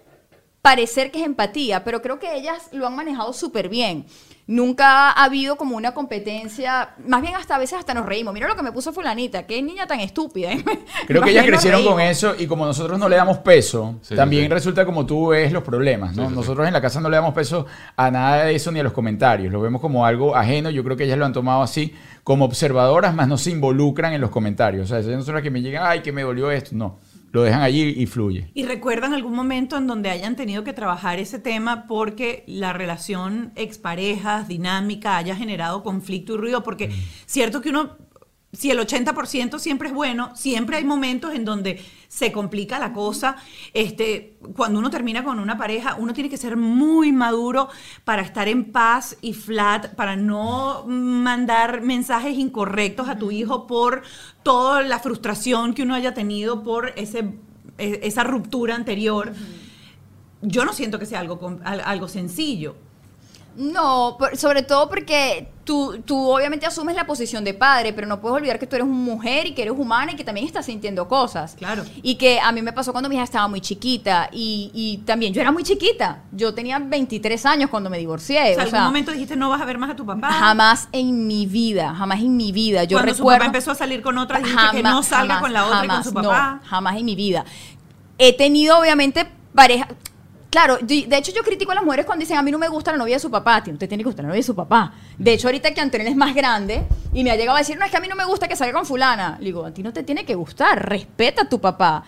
[0.62, 4.06] parecer que es empatía, pero creo que ellas lo han manejado súper bien.
[4.48, 8.32] Nunca ha habido como una competencia, más bien hasta a veces hasta nos reímos.
[8.32, 10.50] Mira lo que me puso fulanita, qué niña tan estúpida.
[11.08, 14.14] Creo Más que ellas crecieron con eso y como nosotros no le damos peso, Sí,
[14.14, 14.48] también sí.
[14.48, 16.22] resulta como tú ves los problemas, ¿no?
[16.22, 16.36] Sí, sí, sí.
[16.40, 17.66] nosotros en la casa no le damos peso
[17.96, 20.96] a nada de eso ni a los comentarios, lo vemos como algo ajeno, yo creo
[20.96, 21.92] que ellas lo han tomado así
[22.22, 25.42] como observadoras, más no se involucran en los comentarios, o sea, ellas no son las
[25.42, 26.98] que me llegan, ay, que me dolió esto, no.
[27.36, 28.50] Lo dejan allí y fluye.
[28.54, 33.52] ¿Y recuerdan algún momento en donde hayan tenido que trabajar ese tema porque la relación
[33.56, 36.62] exparejas, dinámica, haya generado conflicto y ruido?
[36.62, 36.90] Porque
[37.26, 37.98] cierto que uno,
[38.56, 43.36] si el 80% siempre es bueno, siempre hay momentos en donde se complica la cosa.
[43.74, 47.68] Este, cuando uno termina con una pareja, uno tiene que ser muy maduro
[48.04, 54.02] para estar en paz y flat, para no mandar mensajes incorrectos a tu hijo por
[54.42, 57.34] toda la frustración que uno haya tenido por ese,
[57.76, 59.34] e- esa ruptura anterior.
[60.40, 62.85] Yo no siento que sea algo, algo sencillo.
[63.56, 68.20] No, por- sobre todo porque tú, tú obviamente asumes la posición de padre, pero no
[68.20, 71.08] puedes olvidar que tú eres mujer y que eres humana y que también estás sintiendo
[71.08, 71.54] cosas.
[71.56, 71.82] Claro.
[72.02, 75.32] Y que a mí me pasó cuando mi hija estaba muy chiquita y, y también
[75.32, 76.22] yo era muy chiquita.
[76.32, 78.52] Yo tenía 23 años cuando me divorcié.
[78.52, 80.30] O sea, o algún momento dijiste no vas a ver más a tu papá.
[80.30, 82.84] jamás en mi vida, jamás en mi vida.
[82.84, 85.34] Yo Cuando su recuerdo, papá empezó a salir con otra, dijiste que no Jamás, salga
[85.36, 86.60] jamás, con la otra y con jamás, su no, papá.
[86.64, 87.44] jamás en mi vida.
[88.18, 89.88] He tenido, obviamente, pareja.
[90.56, 92.90] Claro, de hecho yo critico a las mujeres cuando dicen a mí no me gusta
[92.90, 93.62] la novia de su papá.
[93.62, 94.90] Tío, usted tiene que gustar la novia de su papá.
[95.18, 97.84] De hecho, ahorita que Antonio es más grande y me ha llegado a decir, no,
[97.84, 99.36] es que a mí no me gusta que salga con fulana.
[99.38, 102.04] Le digo, a ti no te tiene que gustar, respeta a tu papá.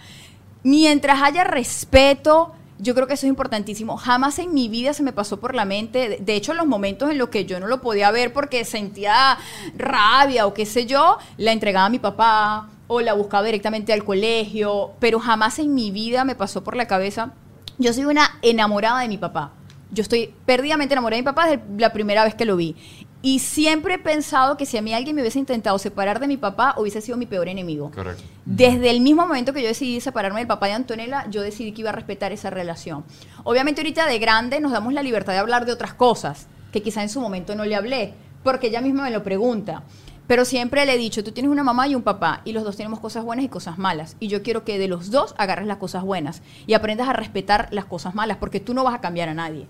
[0.62, 3.98] Mientras haya respeto, yo creo que eso es importantísimo.
[3.98, 6.66] Jamás en mi vida se me pasó por la mente, de- de hecho, en los
[6.66, 9.36] momentos en los que yo no lo podía ver porque sentía
[9.76, 14.04] rabia o qué sé yo, la entregaba a mi papá o la buscaba directamente al
[14.04, 17.32] colegio, pero jamás en mi vida me pasó por la cabeza.
[17.78, 19.52] Yo soy una enamorada de mi papá.
[19.92, 22.74] Yo estoy perdidamente enamorada de mi papá desde la primera vez que lo vi.
[23.22, 26.36] Y siempre he pensado que si a mí alguien me hubiese intentado separar de mi
[26.36, 27.90] papá, hubiese sido mi peor enemigo.
[27.92, 28.22] Correcto.
[28.44, 31.82] Desde el mismo momento que yo decidí separarme del papá de Antonella, yo decidí que
[31.82, 33.04] iba a respetar esa relación.
[33.44, 37.02] Obviamente ahorita de grande nos damos la libertad de hablar de otras cosas, que quizá
[37.02, 39.84] en su momento no le hablé, porque ella misma me lo pregunta.
[40.28, 42.76] Pero siempre le he dicho, tú tienes una mamá y un papá, y los dos
[42.76, 44.14] tenemos cosas buenas y cosas malas.
[44.20, 47.68] Y yo quiero que de los dos agarres las cosas buenas y aprendas a respetar
[47.72, 49.66] las cosas malas, porque tú no vas a cambiar a nadie.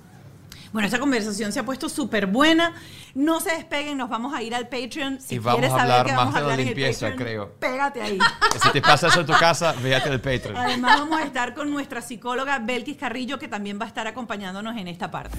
[0.73, 2.75] Bueno, esta conversación se ha puesto súper buena.
[3.15, 5.21] No se despeguen, nos vamos a ir al Patreon.
[5.21, 6.69] Si Y vamos quieres a saber hablar qué más vamos a de la hablar en
[6.69, 7.53] el limpieza, Patreon, creo.
[7.59, 8.19] Pégate ahí.
[8.63, 10.57] Si te pasa eso en tu casa, véate el Patreon.
[10.57, 14.77] Además, vamos a estar con nuestra psicóloga Belkis Carrillo, que también va a estar acompañándonos
[14.77, 15.39] en esta parte.